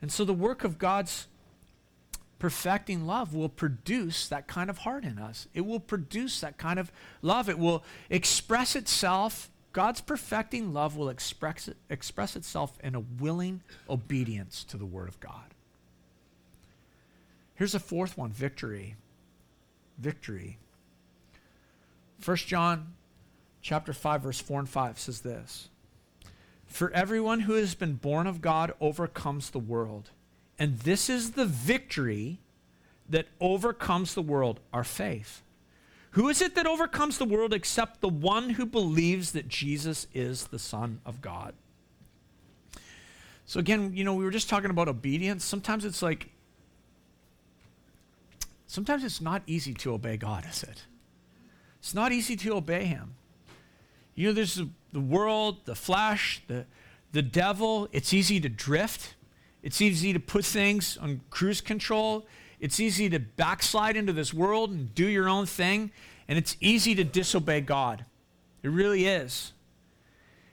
And 0.03 0.11
so 0.11 0.25
the 0.25 0.35
work 0.35 0.65
of 0.65 0.77
God's 0.77 1.29
perfecting 2.41 3.07
love 3.07 3.33
will 3.33 3.49
produce 3.49 4.27
that 4.27 4.49
kind 4.49 4.69
of 4.69 4.79
heart 4.79 5.05
in 5.05 5.21
us. 5.21 5.47
It 5.55 5.65
will 5.65 5.79
produce 5.79 6.41
that 6.41 6.59
kind 6.59 6.81
of 6.81 6.91
love. 7.23 7.49
It 7.49 7.61
will 7.61 7.85
express 8.11 8.75
itself. 8.75 9.51
God's 9.79 10.01
perfecting 10.01 10.73
love 10.73 10.97
will 10.97 11.09
express, 11.09 11.71
express 11.89 12.35
itself 12.35 12.77
in 12.83 12.97
a 12.97 13.01
willing 13.21 13.63
obedience 13.89 14.65
to 14.65 14.77
the 14.77 14.85
Word 14.85 15.07
of 15.07 15.21
God. 15.21 15.55
Here's 17.55 17.77
a 17.77 17.79
fourth 17.79 18.19
one 18.19 18.33
victory. 18.33 18.97
Victory. 19.97 20.59
1 22.25 22.37
John 22.39 22.95
chapter 23.63 23.93
5 23.93 24.23
verse 24.23 24.41
4 24.41 24.59
and 24.59 24.69
5 24.69 24.99
says 24.99 25.21
this. 25.21 25.69
For 26.67 26.91
everyone 26.91 27.39
who 27.39 27.53
has 27.53 27.77
been 27.77 27.95
born 27.95 28.27
of 28.27 28.41
God 28.41 28.73
overcomes 28.81 29.51
the 29.51 29.61
world. 29.61 30.11
And 30.59 30.81
this 30.81 31.09
is 31.09 31.31
the 31.31 31.47
victory 31.47 32.41
that 33.09 33.29
overcomes 33.41 34.15
the 34.15 34.23
world, 34.23 34.59
our 34.73 34.83
faith. 34.83 35.41
Who 36.13 36.29
is 36.29 36.41
it 36.41 36.55
that 36.55 36.67
overcomes 36.67 37.19
the 37.19 37.25
world 37.25 37.53
except 37.53 38.01
the 38.01 38.09
one 38.09 38.51
who 38.51 38.67
believes 38.67 39.33
that 39.33 39.49
Jesus 39.49 40.07
is 40.15 40.47
the 40.47 40.59
Son 40.59 41.01
of 41.05 41.21
God? 41.21 41.55
So, 43.45 43.61
again, 43.61 43.93
you 43.95 44.05
know, 44.05 44.15
we 44.15 44.25
were 44.25 44.31
just 44.31 44.49
talking 44.49 44.71
about 44.71 44.89
obedience. 44.89 45.45
Sometimes 45.45 45.85
it's 45.85 46.03
like, 46.03 46.29
sometimes 48.67 49.05
it's 49.05 49.21
not 49.21 49.43
easy 49.47 49.75
to 49.75 49.95
obey 49.95 50.17
God, 50.17 50.47
is 50.49 50.63
it? 50.63 50.85
It's 51.79 51.95
not 51.95 52.13
easy 52.13 52.37
to 52.37 52.55
obey 52.55 52.85
Him. 52.85 53.15
You 54.15 54.29
know, 54.29 54.33
there's 54.35 54.61
the 54.93 55.01
world, 55.01 55.65
the 55.65 55.75
flesh, 55.75 56.43
the, 56.49 56.67
the 57.13 57.23
devil. 57.23 57.89
It's 57.93 58.13
easy 58.13 58.41
to 58.41 58.49
drift. 58.49 59.15
It's 59.63 59.81
easy 59.81 60.13
to 60.13 60.21
put 60.21 60.45
things 60.45 60.97
on 60.97 61.21
cruise 61.31 61.61
control. 61.61 62.27
It's 62.61 62.81
easy 62.81 63.09
to 63.11 63.19
backslide 63.19 63.97
into 63.97 64.13
this 64.13 64.35
world 64.35 64.71
and 64.71 64.95
do 64.95 65.07
your 65.07 65.29
own 65.29 65.47
thing. 65.47 65.91
And 66.29 66.39
it's 66.39 66.57
easy 66.61 66.95
to 66.95 67.05
disobey 67.05 67.61
God. 67.61 68.05
It 68.63 68.69
really 68.69 69.07
is. 69.07 69.53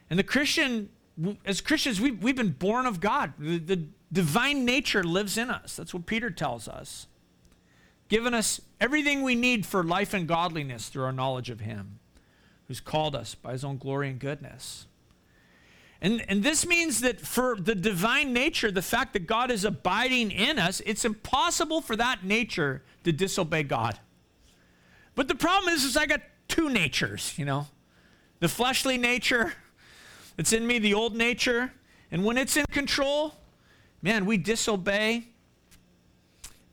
And 0.09 0.19
the 0.19 0.23
Christian, 0.23 0.89
as 1.45 1.61
Christians, 1.61 1.99
we've, 1.99 2.21
we've 2.21 2.35
been 2.35 2.51
born 2.51 2.85
of 2.85 2.99
God. 2.99 3.33
The, 3.39 3.57
the 3.57 3.83
divine 4.11 4.65
nature 4.65 5.03
lives 5.03 5.37
in 5.37 5.49
us. 5.49 5.75
That's 5.75 5.93
what 5.93 6.05
Peter 6.05 6.29
tells 6.29 6.67
us. 6.67 7.07
Given 8.07 8.33
us 8.33 8.61
everything 8.79 9.23
we 9.23 9.35
need 9.35 9.65
for 9.65 9.83
life 9.83 10.13
and 10.13 10.27
godliness 10.27 10.89
through 10.89 11.05
our 11.05 11.11
knowledge 11.11 11.49
of 11.49 11.61
Him, 11.61 11.99
who's 12.67 12.79
called 12.79 13.15
us 13.15 13.33
by 13.33 13.53
His 13.53 13.65
own 13.65 13.77
glory 13.77 14.09
and 14.09 14.19
goodness. 14.19 14.85
And, 16.01 16.23
and 16.27 16.43
this 16.43 16.67
means 16.67 17.01
that 17.01 17.21
for 17.21 17.55
the 17.55 17.73
divine 17.73 18.33
nature, 18.33 18.69
the 18.69 18.81
fact 18.81 19.13
that 19.13 19.27
God 19.27 19.49
is 19.49 19.63
abiding 19.63 20.31
in 20.31 20.59
us, 20.59 20.81
it's 20.85 21.05
impossible 21.05 21.81
for 21.81 21.95
that 21.95 22.23
nature 22.23 22.83
to 23.03 23.11
disobey 23.11 23.63
God. 23.63 23.97
But 25.15 25.27
the 25.27 25.35
problem 25.35 25.73
is, 25.73 25.83
is 25.83 25.95
I 25.95 26.05
got 26.05 26.21
two 26.47 26.69
natures, 26.69 27.33
you 27.37 27.45
know. 27.45 27.67
The 28.39 28.49
fleshly 28.49 28.97
nature 28.97 29.53
that's 30.35 30.51
in 30.51 30.67
me, 30.67 30.79
the 30.79 30.93
old 30.93 31.15
nature, 31.15 31.73
and 32.11 32.23
when 32.25 32.37
it's 32.37 32.57
in 32.57 32.65
control, 32.65 33.35
man, 34.01 34.25
we 34.25 34.37
disobey. 34.37 35.29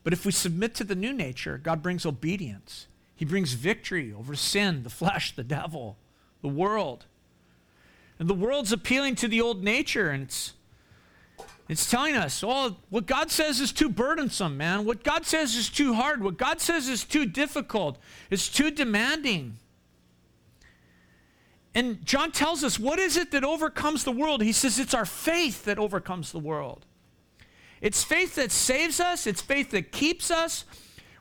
But 0.03 0.13
if 0.13 0.25
we 0.25 0.31
submit 0.33 0.75
to 0.75 0.83
the 0.83 0.95
new 0.95 1.13
nature, 1.13 1.57
God 1.57 1.81
brings 1.81 2.05
obedience. 2.05 2.87
He 3.15 3.23
brings 3.25 3.53
victory 3.53 4.13
over 4.13 4.35
sin, 4.35 4.83
the 4.83 4.89
flesh, 4.89 5.33
the 5.33 5.43
devil, 5.43 5.97
the 6.41 6.49
world. 6.49 7.05
And 8.23 8.29
the 8.29 8.33
world's 8.35 8.71
appealing 8.71 9.15
to 9.15 9.27
the 9.27 9.41
old 9.41 9.65
nature, 9.65 10.09
and 10.09 10.23
it's 10.23 10.53
it's 11.67 11.91
telling 11.91 12.15
us, 12.15 12.41
oh, 12.41 12.77
what 12.89 13.05
God 13.05 13.29
says 13.29 13.59
is 13.59 13.73
too 13.73 13.89
burdensome, 13.89 14.55
man. 14.55 14.85
What 14.85 15.03
God 15.03 15.25
says 15.25 15.57
is 15.57 15.69
too 15.69 15.93
hard. 15.93 16.23
What 16.23 16.37
God 16.37 16.61
says 16.61 16.87
is 16.87 17.03
too 17.03 17.25
difficult. 17.25 17.97
It's 18.29 18.47
too 18.47 18.71
demanding. 18.71 19.57
And 21.75 22.05
John 22.05 22.31
tells 22.31 22.63
us, 22.63 22.79
what 22.79 22.97
is 22.97 23.17
it 23.17 23.31
that 23.31 23.43
overcomes 23.43 24.05
the 24.05 24.13
world? 24.13 24.41
He 24.41 24.53
says 24.53 24.79
it's 24.79 24.93
our 24.93 25.05
faith 25.05 25.65
that 25.65 25.77
overcomes 25.77 26.31
the 26.31 26.39
world. 26.39 26.85
It's 27.81 28.05
faith 28.05 28.35
that 28.35 28.53
saves 28.53 29.01
us, 29.01 29.27
it's 29.27 29.41
faith 29.41 29.71
that 29.71 29.91
keeps 29.91 30.31
us. 30.31 30.63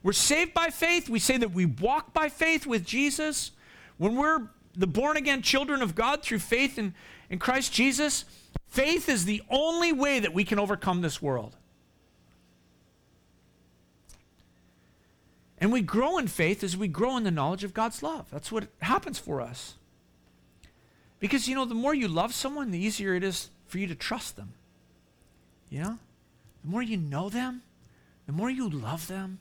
We're 0.05 0.13
saved 0.13 0.55
by 0.55 0.69
faith. 0.69 1.09
We 1.09 1.19
say 1.19 1.37
that 1.37 1.51
we 1.51 1.67
walk 1.67 2.13
by 2.13 2.29
faith 2.29 2.65
with 2.65 2.85
Jesus. 2.85 3.51
When 3.99 4.15
we're 4.15 4.51
the 4.75 4.87
born 4.87 5.17
again 5.17 5.43
children 5.43 5.83
of 5.83 5.95
God 5.95 6.23
through 6.23 6.39
faith 6.39 6.79
in, 6.79 6.95
in 7.31 7.39
Christ 7.39 7.73
Jesus, 7.73 8.25
faith 8.69 9.09
is 9.09 9.25
the 9.25 9.43
only 9.51 9.93
way 9.93 10.21
that 10.21 10.35
we 10.35 10.45
can 10.45 10.59
overcome 10.59 11.01
this 11.01 11.21
world. 11.21 11.57
And 15.59 15.73
we 15.73 15.81
grow 15.81 16.19
in 16.19 16.27
faith 16.27 16.65
as 16.65 16.77
we 16.77 16.89
grow 16.89 17.17
in 17.17 17.23
the 17.23 17.31
knowledge 17.31 17.63
of 17.63 17.73
God's 17.73 18.03
love. 18.03 18.27
That's 18.33 18.51
what 18.51 18.67
happens 18.81 19.19
for 19.19 19.41
us. 19.41 19.75
Because, 21.21 21.47
you 21.47 21.55
know, 21.55 21.65
the 21.65 21.75
more 21.75 21.95
you 21.95 22.09
love 22.09 22.35
someone, 22.35 22.73
the 22.73 22.85
easier 22.85 23.15
it 23.15 23.23
is 23.23 23.49
for 23.69 23.79
you 23.79 23.87
to 23.87 23.95
trust 23.95 24.35
them. 24.35 24.55
You 25.71 25.83
know? 25.83 25.99
The 26.65 26.71
more 26.71 26.83
you 26.83 26.97
know 26.97 27.29
them, 27.29 27.63
the 28.27 28.33
more 28.33 28.51
you 28.51 28.69
love 28.69 29.07
them, 29.07 29.39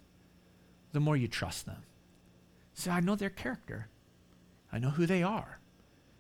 the 0.92 1.00
more 1.00 1.18
you 1.18 1.28
trust 1.28 1.66
them. 1.66 1.84
So 2.76 2.92
I 2.92 3.00
know 3.00 3.16
their 3.16 3.30
character. 3.30 3.88
I 4.72 4.80
know 4.80 4.90
who 4.90 5.06
they 5.06 5.24
are. 5.24 5.60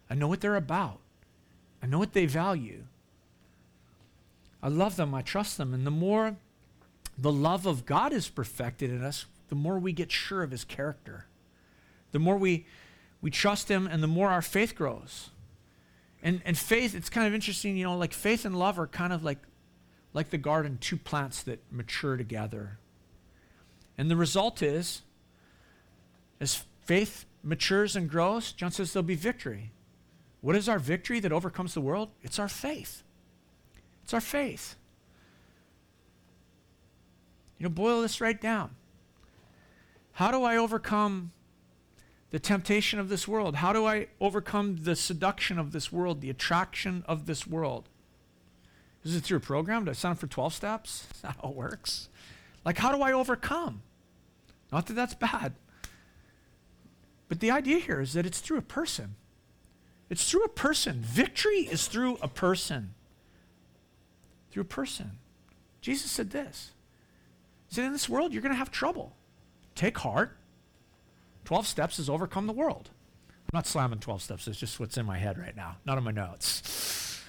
I 0.09 0.15
know 0.15 0.27
what 0.27 0.41
they're 0.41 0.55
about. 0.55 0.99
I 1.81 1.87
know 1.87 1.99
what 1.99 2.13
they 2.13 2.25
value. 2.25 2.83
I 4.61 4.67
love 4.67 4.95
them. 4.95 5.13
I 5.13 5.21
trust 5.21 5.57
them. 5.57 5.73
And 5.73 5.85
the 5.85 5.91
more 5.91 6.35
the 7.17 7.31
love 7.31 7.65
of 7.65 7.85
God 7.85 8.13
is 8.13 8.29
perfected 8.29 8.89
in 8.89 9.03
us, 9.03 9.25
the 9.49 9.55
more 9.55 9.79
we 9.79 9.93
get 9.93 10.11
sure 10.11 10.43
of 10.43 10.51
his 10.51 10.63
character. 10.63 11.25
The 12.11 12.19
more 12.19 12.37
we, 12.37 12.65
we 13.21 13.31
trust 13.31 13.69
him 13.69 13.87
and 13.87 14.03
the 14.03 14.07
more 14.07 14.29
our 14.29 14.41
faith 14.41 14.75
grows. 14.75 15.29
And, 16.23 16.41
and 16.45 16.57
faith, 16.57 16.93
it's 16.93 17.09
kind 17.09 17.27
of 17.27 17.33
interesting, 17.33 17.77
you 17.77 17.83
know, 17.83 17.97
like 17.97 18.13
faith 18.13 18.45
and 18.45 18.57
love 18.57 18.79
are 18.79 18.87
kind 18.87 19.13
of 19.13 19.23
like, 19.23 19.39
like 20.13 20.29
the 20.29 20.37
garden, 20.37 20.77
two 20.79 20.97
plants 20.97 21.41
that 21.43 21.59
mature 21.71 22.17
together. 22.17 22.77
And 23.97 24.09
the 24.09 24.15
result 24.15 24.61
is, 24.61 25.01
as 26.39 26.63
faith 26.83 27.25
matures 27.43 27.95
and 27.95 28.09
grows, 28.09 28.51
John 28.51 28.71
says 28.71 28.93
there'll 28.93 29.03
be 29.03 29.15
victory. 29.15 29.71
What 30.41 30.55
is 30.55 30.67
our 30.67 30.79
victory 30.79 31.19
that 31.19 31.31
overcomes 31.31 31.73
the 31.73 31.81
world? 31.81 32.09
It's 32.21 32.39
our 32.39 32.49
faith. 32.49 33.03
It's 34.03 34.13
our 34.13 34.21
faith. 34.21 34.75
You 37.57 37.65
know, 37.65 37.69
boil 37.69 38.01
this 38.01 38.19
right 38.19 38.39
down. 38.39 38.71
How 40.13 40.31
do 40.31 40.43
I 40.43 40.57
overcome 40.57 41.31
the 42.31 42.39
temptation 42.39 42.99
of 42.99 43.09
this 43.09 43.27
world? 43.27 43.55
How 43.57 43.71
do 43.71 43.85
I 43.85 44.07
overcome 44.19 44.79
the 44.83 44.95
seduction 44.95 45.59
of 45.59 45.71
this 45.71 45.91
world, 45.91 46.21
the 46.21 46.29
attraction 46.29 47.03
of 47.07 47.27
this 47.27 47.45
world? 47.45 47.87
Is 49.03 49.15
it 49.15 49.23
through 49.23 49.37
a 49.37 49.41
program? 49.41 49.85
Do 49.85 49.91
I 49.91 49.93
sign 49.93 50.13
up 50.13 50.19
for 50.19 50.27
12 50.27 50.53
steps? 50.53 51.07
Is 51.15 51.21
that 51.21 51.37
how 51.41 51.49
it 51.49 51.55
works? 51.55 52.09
Like, 52.65 52.77
how 52.77 52.95
do 52.95 53.01
I 53.01 53.11
overcome? 53.11 53.81
Not 54.71 54.87
that 54.87 54.93
that's 54.93 55.13
bad. 55.13 55.53
But 57.31 57.39
the 57.39 57.49
idea 57.49 57.79
here 57.79 58.01
is 58.01 58.11
that 58.11 58.25
it's 58.25 58.41
through 58.41 58.57
a 58.57 58.61
person. 58.61 59.15
It's 60.09 60.29
through 60.29 60.43
a 60.43 60.49
person. 60.49 60.99
Victory 60.99 61.59
is 61.59 61.87
through 61.87 62.17
a 62.21 62.27
person. 62.27 62.93
Through 64.51 64.63
a 64.63 64.65
person. 64.65 65.11
Jesus 65.79 66.11
said 66.11 66.31
this. 66.31 66.71
He 67.69 67.75
said, 67.75 67.85
In 67.85 67.93
this 67.93 68.09
world, 68.09 68.33
you're 68.33 68.41
going 68.41 68.51
to 68.51 68.57
have 68.57 68.69
trouble. 68.69 69.15
Take 69.75 69.97
heart. 69.99 70.35
12 71.45 71.65
steps 71.65 71.99
is 71.99 72.09
overcome 72.09 72.47
the 72.47 72.53
world. 72.53 72.89
I'm 73.29 73.57
not 73.57 73.65
slamming 73.65 73.99
12 73.99 74.21
steps, 74.21 74.45
it's 74.49 74.59
just 74.59 74.77
what's 74.81 74.97
in 74.97 75.05
my 75.05 75.17
head 75.17 75.37
right 75.37 75.55
now, 75.55 75.77
not 75.85 75.97
in 75.97 76.03
my 76.03 76.11
notes. 76.11 77.23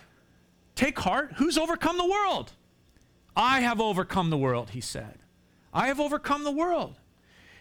Take 0.75 0.99
heart. 0.99 1.35
Who's 1.37 1.57
overcome 1.57 1.97
the 1.97 2.11
world? 2.11 2.51
I 3.37 3.61
have 3.61 3.81
overcome 3.81 4.31
the 4.31 4.37
world, 4.37 4.71
he 4.71 4.81
said. 4.81 5.21
I 5.73 5.87
have 5.87 6.01
overcome 6.01 6.43
the 6.43 6.51
world. 6.51 6.97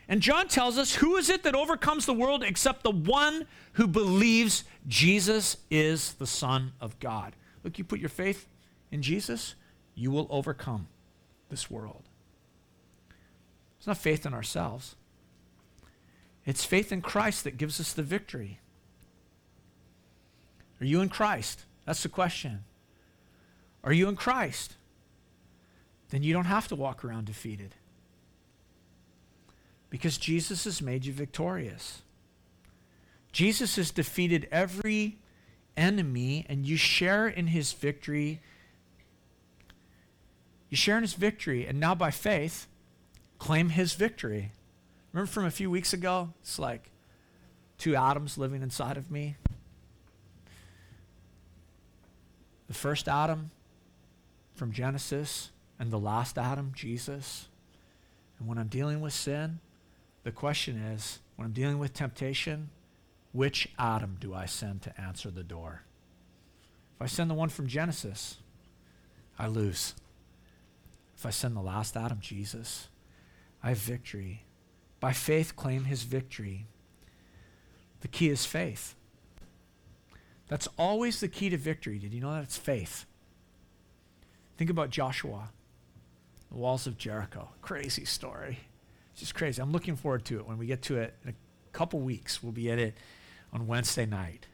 And 0.08 0.22
John 0.22 0.47
tells 0.47 0.78
us, 0.78 0.95
Who 0.95 1.16
is 1.16 1.30
it 1.30 1.43
that 1.43 1.56
overcomes 1.56 2.06
the 2.06 2.14
world 2.14 2.43
except 2.43 2.84
the 2.84 2.91
one 2.91 3.47
who 3.74 3.88
believes 3.88 4.64
Jesus 4.88 5.58
is 5.70 6.14
the 6.14 6.28
Son 6.28 6.74
of 6.82 6.99
God? 6.99 7.36
Look, 7.64 7.78
you 7.78 7.84
put 7.84 7.99
your 7.99 8.10
faith 8.10 8.47
in 8.91 9.02
Jesus, 9.02 9.56
you 9.95 10.12
will 10.12 10.28
overcome 10.30 10.88
this 11.49 11.70
world. 11.70 12.04
It's 13.78 13.88
not 13.88 13.97
faith 13.97 14.26
in 14.26 14.34
ourselves, 14.34 14.95
it's 16.45 16.66
faith 16.66 16.91
in 16.91 17.02
Christ 17.02 17.43
that 17.43 17.58
gives 17.58 17.80
us 17.80 17.93
the 17.93 18.04
victory. 18.04 18.60
Are 20.80 20.86
you 20.86 21.02
in 21.02 21.10
Christ? 21.10 21.66
That's 21.86 22.02
the 22.02 22.10
question. 22.10 22.64
Are 23.84 23.93
you 23.93 24.10
in 24.10 24.16
Christ? 24.16 24.76
Then 26.10 26.24
you 26.24 26.34
don't 26.34 26.45
have 26.45 26.68
to 26.70 26.76
walk 26.76 27.06
around 27.06 27.26
defeated. 27.26 27.76
Because 29.91 30.17
Jesus 30.17 30.63
has 30.63 30.81
made 30.81 31.05
you 31.05 31.13
victorious. 31.13 32.01
Jesus 33.31 33.75
has 33.75 33.91
defeated 33.91 34.47
every 34.51 35.19
enemy, 35.77 36.45
and 36.49 36.65
you 36.65 36.77
share 36.77 37.27
in 37.27 37.47
his 37.47 37.73
victory. 37.73 38.41
You 40.69 40.77
share 40.77 40.97
in 40.97 41.03
his 41.03 41.13
victory, 41.13 41.67
and 41.67 41.79
now 41.79 41.93
by 41.93 42.09
faith, 42.09 42.65
claim 43.37 43.69
his 43.69 43.93
victory. 43.93 44.51
Remember 45.13 45.29
from 45.29 45.45
a 45.45 45.51
few 45.51 45.69
weeks 45.69 45.93
ago? 45.93 46.29
It's 46.41 46.57
like 46.57 46.89
two 47.77 47.95
Adams 47.95 48.37
living 48.37 48.63
inside 48.63 48.97
of 48.97 49.11
me. 49.11 49.35
The 52.67 52.73
first 52.73 53.07
Adam 53.07 53.51
from 54.55 54.71
Genesis, 54.71 55.51
and 55.79 55.91
the 55.91 55.99
last 55.99 56.37
Adam, 56.37 56.71
Jesus. 56.75 57.49
And 58.39 58.47
when 58.47 58.57
I'm 58.57 58.67
dealing 58.67 59.01
with 59.01 59.13
sin, 59.13 59.59
the 60.24 60.32
question 60.32 60.78
is 60.78 61.19
when 61.36 61.45
I'm 61.45 61.53
dealing 61.53 61.80
with 61.80 61.93
temptation, 61.93 62.69
which 63.32 63.69
Adam 63.80 64.17
do 64.19 64.34
I 64.34 64.45
send 64.45 64.82
to 64.84 65.01
answer 65.01 65.32
the 65.32 65.43
door? 65.43 65.84
If 66.95 67.01
I 67.01 67.05
send 67.07 67.30
the 67.30 67.36
one 67.36 67.49
from 67.49 67.67
Genesis, 67.67 68.38
I 69.39 69.47
lose. 69.47 69.95
If 71.15 71.26
I 71.26 71.30
send 71.30 71.55
the 71.55 71.61
last 71.61 71.97
Adam, 71.97 72.19
Jesus, 72.22 72.89
I 73.63 73.69
have 73.69 73.78
victory. 73.78 74.45
By 74.99 75.13
faith, 75.13 75.55
claim 75.55 75.86
his 75.86 76.03
victory. 76.03 76.67
The 78.01 78.07
key 78.07 78.30
is 78.30 78.45
faith. 78.45 78.95
That's 80.47 80.67
always 80.78 81.19
the 81.19 81.28
key 81.28 81.49
to 81.49 81.57
victory. 81.57 81.97
Did 81.97 82.13
you 82.13 82.22
know 82.22 82.34
that? 82.34 82.43
It's 82.43 82.57
faith. 82.57 83.05
Think 84.57 84.69
about 84.69 84.89
Joshua, 84.89 85.49
the 86.51 86.57
walls 86.57 86.86
of 86.86 86.97
Jericho. 86.97 87.49
Crazy 87.61 88.05
story. 88.05 88.59
It's 89.22 89.28
just 89.28 89.36
crazy. 89.36 89.61
I'm 89.61 89.72
looking 89.72 89.95
forward 89.95 90.26
to 90.26 90.39
it 90.39 90.47
when 90.47 90.57
we 90.57 90.65
get 90.65 90.82
to 90.84 90.97
it 90.97 91.13
in 91.24 91.30
a 91.30 91.34
couple 91.74 91.99
weeks. 91.99 92.41
We'll 92.41 92.51
be 92.51 92.72
at 92.72 92.80
it 92.80 92.97
on 93.53 93.67
Wednesday 93.67 94.07
night. 94.07 94.47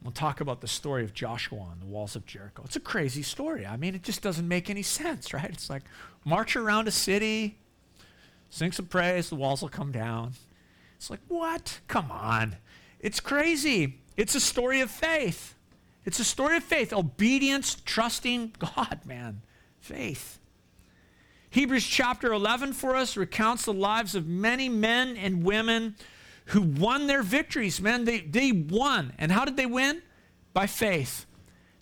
We'll 0.00 0.12
talk 0.12 0.40
about 0.40 0.60
the 0.60 0.68
story 0.68 1.02
of 1.02 1.12
Joshua 1.12 1.70
and 1.72 1.82
the 1.82 1.86
walls 1.86 2.14
of 2.14 2.24
Jericho. 2.24 2.62
It's 2.64 2.76
a 2.76 2.80
crazy 2.80 3.22
story. 3.22 3.66
I 3.66 3.76
mean, 3.76 3.96
it 3.96 4.04
just 4.04 4.22
doesn't 4.22 4.46
make 4.46 4.70
any 4.70 4.82
sense, 4.82 5.34
right? 5.34 5.50
It's 5.50 5.68
like 5.68 5.82
march 6.24 6.54
around 6.54 6.86
a 6.86 6.92
city, 6.92 7.58
sing 8.48 8.70
some 8.70 8.86
praise, 8.86 9.28
the 9.28 9.34
walls 9.34 9.60
will 9.60 9.68
come 9.68 9.90
down. 9.90 10.34
It's 10.96 11.10
like, 11.10 11.20
what? 11.26 11.80
Come 11.88 12.12
on. 12.12 12.58
It's 13.00 13.18
crazy. 13.18 13.98
It's 14.16 14.36
a 14.36 14.40
story 14.40 14.80
of 14.80 14.90
faith. 14.92 15.56
It's 16.04 16.20
a 16.20 16.24
story 16.24 16.58
of 16.58 16.62
faith, 16.62 16.92
obedience, 16.92 17.76
trusting 17.84 18.54
God, 18.60 19.00
man. 19.04 19.42
Faith. 19.80 20.39
Hebrews 21.50 21.84
chapter 21.84 22.32
11 22.32 22.72
for 22.74 22.94
us 22.94 23.16
recounts 23.16 23.64
the 23.64 23.72
lives 23.72 24.14
of 24.14 24.26
many 24.26 24.68
men 24.68 25.16
and 25.16 25.42
women 25.42 25.96
who 26.46 26.62
won 26.62 27.08
their 27.08 27.22
victories. 27.22 27.80
Man, 27.80 28.04
they, 28.04 28.20
they 28.20 28.52
won. 28.52 29.12
And 29.18 29.32
how 29.32 29.44
did 29.44 29.56
they 29.56 29.66
win? 29.66 30.02
By 30.52 30.66
faith. 30.66 31.26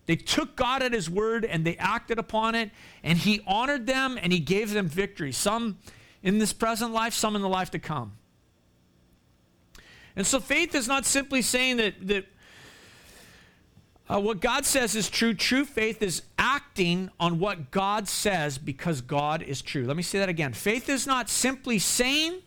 They 0.07 0.15
took 0.15 0.55
God 0.55 0.81
at 0.81 0.91
His 0.91 1.07
word 1.07 1.45
and 1.45 1.65
they 1.65 1.77
acted 1.77 2.17
upon 2.17 2.55
it, 2.55 2.71
and 3.03 3.19
He 3.19 3.41
honored 3.45 3.85
them 3.85 4.17
and 4.19 4.33
He 4.33 4.39
gave 4.39 4.71
them 4.71 4.87
victory. 4.87 5.31
Some 5.31 5.77
in 6.23 6.39
this 6.39 6.51
present 6.51 6.91
life, 6.91 7.13
some 7.13 7.35
in 7.35 7.43
the 7.43 7.49
life 7.49 7.69
to 7.71 7.79
come. 7.79 8.13
And 10.15 10.25
so 10.25 10.39
faith 10.39 10.73
is 10.73 10.87
not 10.87 11.05
simply 11.05 11.43
saying 11.43 11.77
that, 11.77 12.07
that 12.07 12.25
uh, 14.09 14.19
what 14.19 14.41
God 14.41 14.65
says 14.65 14.95
is 14.95 15.09
true. 15.09 15.33
True 15.33 15.65
faith 15.65 16.01
is 16.01 16.23
acting 16.37 17.11
on 17.19 17.39
what 17.39 17.69
God 17.69 18.07
says 18.07 18.57
because 18.57 19.01
God 19.01 19.43
is 19.43 19.61
true. 19.61 19.85
Let 19.85 19.95
me 19.95 20.03
say 20.03 20.17
that 20.19 20.29
again. 20.29 20.53
Faith 20.53 20.89
is 20.89 21.05
not 21.05 21.29
simply 21.29 21.77
saying 21.77 22.41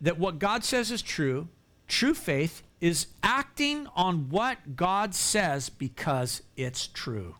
that 0.00 0.18
what 0.18 0.38
God 0.38 0.64
says 0.64 0.90
is 0.90 1.02
true. 1.02 1.48
True 1.86 2.14
faith 2.14 2.62
is 2.80 3.08
acting 3.22 3.86
on 3.94 4.30
what 4.30 4.74
God 4.74 5.14
says 5.14 5.68
because 5.68 6.42
it's 6.56 6.86
true. 6.86 7.36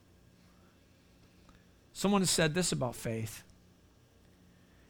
Someone 1.95 2.21
has 2.21 2.31
said 2.31 2.55
this 2.55 2.73
about 2.73 2.95
faith 2.95 3.43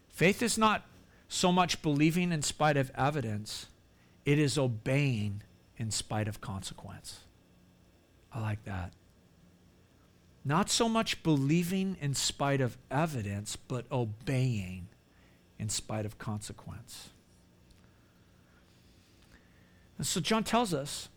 faith 0.09 0.43
is 0.43 0.59
not 0.59 0.83
so 1.29 1.51
much 1.51 1.81
believing 1.81 2.31
in 2.31 2.43
spite 2.43 2.77
of 2.77 2.91
evidence 2.97 3.67
it 4.27 4.39
is 4.39 4.59
obeying 4.59 5.43
in 5.77 5.91
spite 5.91 6.29
of 6.29 6.41
consequence. 6.41 7.21
I 8.33 8.41
like 8.41 8.65
that. 8.65 8.93
Not 10.45 10.71
so 10.71 10.89
much 10.89 11.23
believing 11.23 11.97
in 12.01 12.15
spite 12.15 12.61
of 12.61 12.79
evidence, 12.91 13.57
but 13.57 13.85
obeying 13.93 14.89
in 15.59 15.69
spite 15.69 16.07
of 16.07 16.19
consequence. 16.19 17.11
And 19.99 20.07
so 20.07 20.21
John 20.21 20.45
tells 20.45 20.73
us 20.73 21.11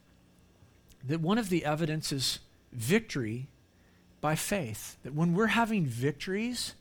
that 1.05 1.21
one 1.21 1.37
of 1.37 1.49
the 1.49 1.63
evidence 1.63 2.11
is 2.11 2.39
victory 2.73 3.47
by 4.19 4.35
faith. 4.35 4.97
That 5.03 5.13
when 5.13 5.33
we're 5.33 5.47
having 5.47 5.85
victories, 5.85 6.73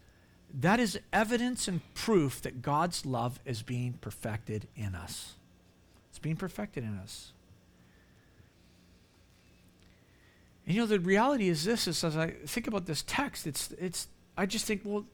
that 0.53 0.81
is 0.81 0.99
evidence 1.13 1.69
and 1.69 1.81
proof 1.95 2.43
that 2.43 2.61
God's 2.61 3.07
love 3.07 3.41
is 3.45 3.63
being 3.63 3.95
perfected 4.01 4.67
in 4.77 4.95
us 4.95 5.35
It's 6.11 6.19
being 6.19 6.37
perfected 6.37 6.85
in 6.85 6.99
us. 6.99 7.33
And 10.62 10.62
you 10.73 10.81
know, 10.81 10.87
the 10.87 11.01
reality 11.01 11.49
is 11.49 11.65
this 11.65 11.87
is 11.87 12.03
as 12.05 12.17
I 12.17 12.31
think 12.31 12.67
about 12.67 12.87
this 12.87 13.03
text, 13.07 13.47
it's 13.47 13.73
it's 13.79 14.09
I 14.37 14.47
just 14.47 14.65
think, 14.65 14.83
well, 14.85 15.05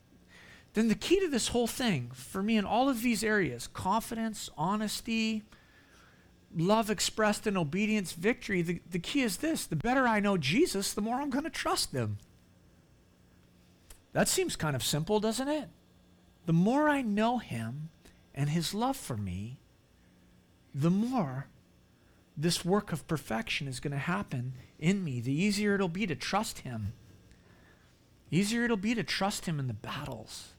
then 0.74 0.88
the 0.88 0.94
key 0.94 1.20
to 1.20 1.28
this 1.28 1.48
whole 1.48 1.66
thing 1.66 2.10
for 2.14 2.42
me 2.42 2.56
in 2.56 2.64
all 2.64 2.88
of 2.88 3.02
these 3.02 3.24
areas, 3.24 3.66
confidence, 3.66 4.50
honesty, 4.56 5.42
love 6.56 6.90
expressed 6.90 7.46
in 7.46 7.56
obedience, 7.56 8.12
victory, 8.12 8.62
the, 8.62 8.80
the 8.90 8.98
key 8.98 9.22
is 9.22 9.38
this 9.38 9.66
the 9.66 9.76
better 9.76 10.06
I 10.06 10.20
know 10.20 10.36
Jesus, 10.36 10.92
the 10.92 11.00
more 11.00 11.20
I'm 11.20 11.30
going 11.30 11.44
to 11.44 11.50
trust 11.50 11.92
him. 11.92 12.18
That 14.12 14.28
seems 14.28 14.56
kind 14.56 14.74
of 14.74 14.82
simple, 14.82 15.20
doesn't 15.20 15.48
it? 15.48 15.68
The 16.46 16.52
more 16.52 16.88
I 16.88 17.02
know 17.02 17.38
him 17.38 17.90
and 18.34 18.50
his 18.50 18.72
love 18.72 18.96
for 18.96 19.16
me, 19.16 19.58
the 20.74 20.90
more 20.90 21.46
this 22.40 22.64
work 22.64 22.92
of 22.92 23.06
perfection 23.08 23.66
is 23.66 23.80
going 23.80 23.92
to 23.92 23.98
happen 23.98 24.52
in 24.78 25.02
me, 25.02 25.20
the 25.20 25.32
easier 25.32 25.74
it'll 25.74 25.88
be 25.88 26.06
to 26.06 26.14
trust 26.14 26.60
Him. 26.60 26.92
The 28.30 28.38
easier 28.38 28.64
it'll 28.64 28.76
be 28.76 28.94
to 28.94 29.02
trust 29.02 29.46
Him 29.46 29.58
in 29.58 29.66
the 29.66 29.74
battles. 29.74 30.54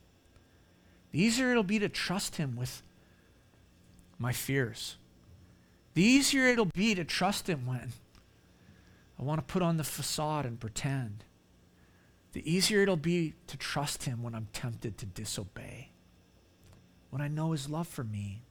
The 1.12 1.24
easier 1.24 1.52
it'll 1.52 1.64
be 1.64 1.80
to 1.80 1.88
trust 1.88 2.36
Him 2.36 2.58
with 2.58 2.84
my 4.18 4.34
fears. 4.34 4.98
The 5.94 6.04
easier 6.04 6.48
it'll 6.48 6.66
be 6.66 6.94
to 6.96 7.06
trust 7.06 7.48
Him 7.48 7.66
when 7.66 7.94
I 9.18 9.24
want 9.24 9.40
to 9.40 9.52
put 9.54 9.62
on 9.62 9.78
the 9.78 9.86
facade 9.86 10.46
and 10.46 10.60
pretend. 10.60 11.24
The 12.34 12.52
easier 12.52 12.82
it'll 12.82 12.98
be 12.98 13.36
to 13.48 13.58
trust 13.58 14.04
Him 14.04 14.22
when 14.22 14.36
I'm 14.36 14.50
tempted 14.52 14.98
to 14.98 15.06
disobey. 15.06 15.92
When 17.10 17.22
I 17.22 17.30
know 17.30 17.54
His 17.54 17.70
love 17.70 17.88
for 17.88 18.04
me 18.04 18.44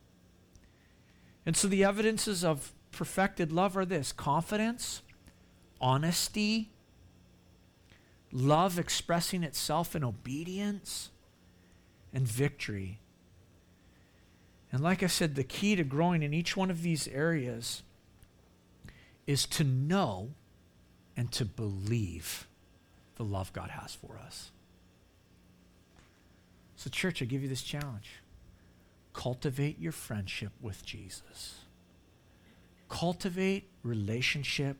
and 1.49 1.57
so 1.57 1.67
the 1.67 1.83
evidences 1.83 2.45
of 2.45 2.75
perfected 2.93 3.53
love 3.53 3.77
are 3.77 3.85
this 3.85 4.13
confidence, 4.13 5.03
honesty, 5.81 6.71
love 8.33 8.79
expressing 8.79 9.43
itself 9.43 9.95
in 9.97 10.05
obedience, 10.05 11.11
and 12.13 12.27
victory. 12.27 13.01
And 14.73 14.83
like 14.83 15.03
I 15.03 15.07
said, 15.07 15.35
the 15.35 15.45
key 15.45 15.77
to 15.77 15.85
growing 15.85 16.23
in 16.23 16.35
each 16.35 16.57
one 16.57 16.71
of 16.71 16.83
these 16.83 17.09
areas 17.09 17.83
is 19.27 19.47
to 19.47 19.65
know 19.65 20.31
and 21.17 21.31
to 21.33 21.45
believe 21.45 22.47
the 23.17 23.25
love 23.25 23.53
God 23.53 23.71
has 23.71 23.95
for 23.95 24.19
us. 24.19 24.51
So, 26.77 26.89
church, 26.91 27.21
I 27.21 27.25
give 27.25 27.43
you 27.43 27.49
this 27.49 27.63
challenge 27.63 28.21
cultivate 29.13 29.81
your 29.81 29.91
friendship 29.91 30.53
with 30.61 30.87
Jesus. 30.87 31.57
Cultivate 32.89 33.71
relationship 33.83 34.77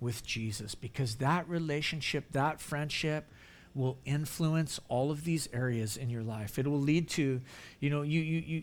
with 0.00 0.24
Jesus 0.24 0.74
because 0.74 1.16
that 1.16 1.48
relationship, 1.48 2.32
that 2.32 2.60
friendship 2.60 3.26
will 3.74 3.98
influence 4.04 4.80
all 4.88 5.10
of 5.10 5.24
these 5.24 5.48
areas 5.52 5.96
in 5.96 6.10
your 6.10 6.22
life. 6.22 6.58
It 6.58 6.66
will 6.66 6.80
lead 6.80 7.08
to, 7.10 7.40
you 7.80 7.90
know, 7.90 8.02
you 8.02 8.20
you 8.20 8.40
you 8.40 8.62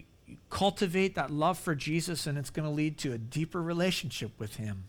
cultivate 0.50 1.16
that 1.16 1.32
love 1.32 1.58
for 1.58 1.76
Jesus, 1.76 2.28
and 2.28 2.38
it's 2.38 2.50
going 2.50 2.68
to 2.68 2.74
lead 2.74 2.97
to 3.00 3.14
a 3.14 3.18
deeper 3.18 3.62
relationship 3.62 4.32
with 4.38 4.58
Him. 4.58 4.86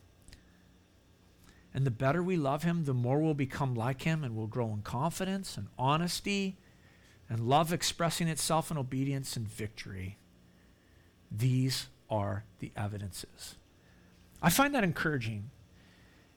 And 1.73 1.87
the 1.87 1.91
better 1.91 2.23
we 2.23 2.37
love 2.37 2.65
Him, 2.65 2.85
the 2.85 2.95
more 2.95 3.21
we'll 3.21 3.35
become 3.35 3.75
like 3.75 4.03
Him, 4.03 4.25
and 4.25 4.37
we'll 4.37 4.47
grow 4.47 4.73
in 4.73 4.83
confidence 4.83 5.57
and 5.57 5.69
honesty 5.79 6.57
and 7.29 7.49
love 7.49 7.73
expressing 7.73 8.27
itself 8.29 8.71
in 8.71 8.77
obedience 8.77 9.37
and 9.37 9.49
victory. 9.49 10.19
These 11.31 11.87
are 12.11 12.45
the 12.59 12.73
evidences. 12.77 13.55
I 14.43 14.51
find 14.51 14.75
that 14.75 14.85
encouraging. 14.85 15.51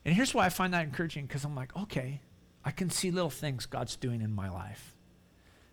And 0.04 0.14
here's 0.14 0.34
why 0.34 0.46
I 0.46 0.48
find 0.50 0.74
that 0.74 0.84
encouraging 0.84 1.26
because 1.26 1.44
I'm 1.44 1.54
like, 1.54 1.74
okay, 1.76 2.20
I 2.64 2.70
can 2.70 2.90
see 2.90 3.10
little 3.10 3.30
things 3.30 3.66
God's 3.66 3.96
doing 3.96 4.20
in 4.20 4.34
my 4.34 4.50
life. 4.50 4.94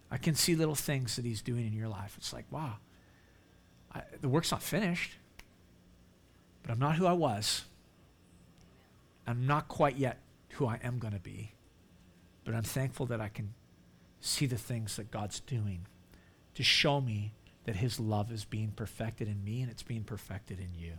I 0.09 0.17
can 0.17 0.35
see 0.35 0.55
little 0.55 0.75
things 0.75 1.15
that 1.15 1.25
He's 1.25 1.41
doing 1.41 1.65
in 1.65 1.73
your 1.73 1.87
life. 1.87 2.15
It's 2.17 2.33
like, 2.33 2.45
wow, 2.51 2.75
I, 3.93 4.01
the 4.19 4.29
work's 4.29 4.51
not 4.51 4.61
finished, 4.61 5.13
but 6.61 6.71
I'm 6.71 6.79
not 6.79 6.95
who 6.95 7.05
I 7.05 7.13
was. 7.13 7.65
I'm 9.25 9.45
not 9.47 9.67
quite 9.67 9.97
yet 9.97 10.19
who 10.51 10.65
I 10.65 10.79
am 10.83 10.99
going 10.99 11.13
to 11.13 11.19
be. 11.19 11.53
But 12.43 12.55
I'm 12.55 12.63
thankful 12.63 13.05
that 13.07 13.21
I 13.21 13.29
can 13.29 13.53
see 14.19 14.45
the 14.45 14.57
things 14.57 14.95
that 14.97 15.11
God's 15.11 15.39
doing 15.39 15.85
to 16.55 16.63
show 16.63 16.99
me 16.99 17.33
that 17.65 17.77
His 17.77 17.99
love 17.99 18.31
is 18.31 18.43
being 18.43 18.71
perfected 18.71 19.27
in 19.27 19.43
me 19.43 19.61
and 19.61 19.71
it's 19.71 19.83
being 19.83 20.03
perfected 20.03 20.59
in 20.59 20.73
you. 20.77 20.93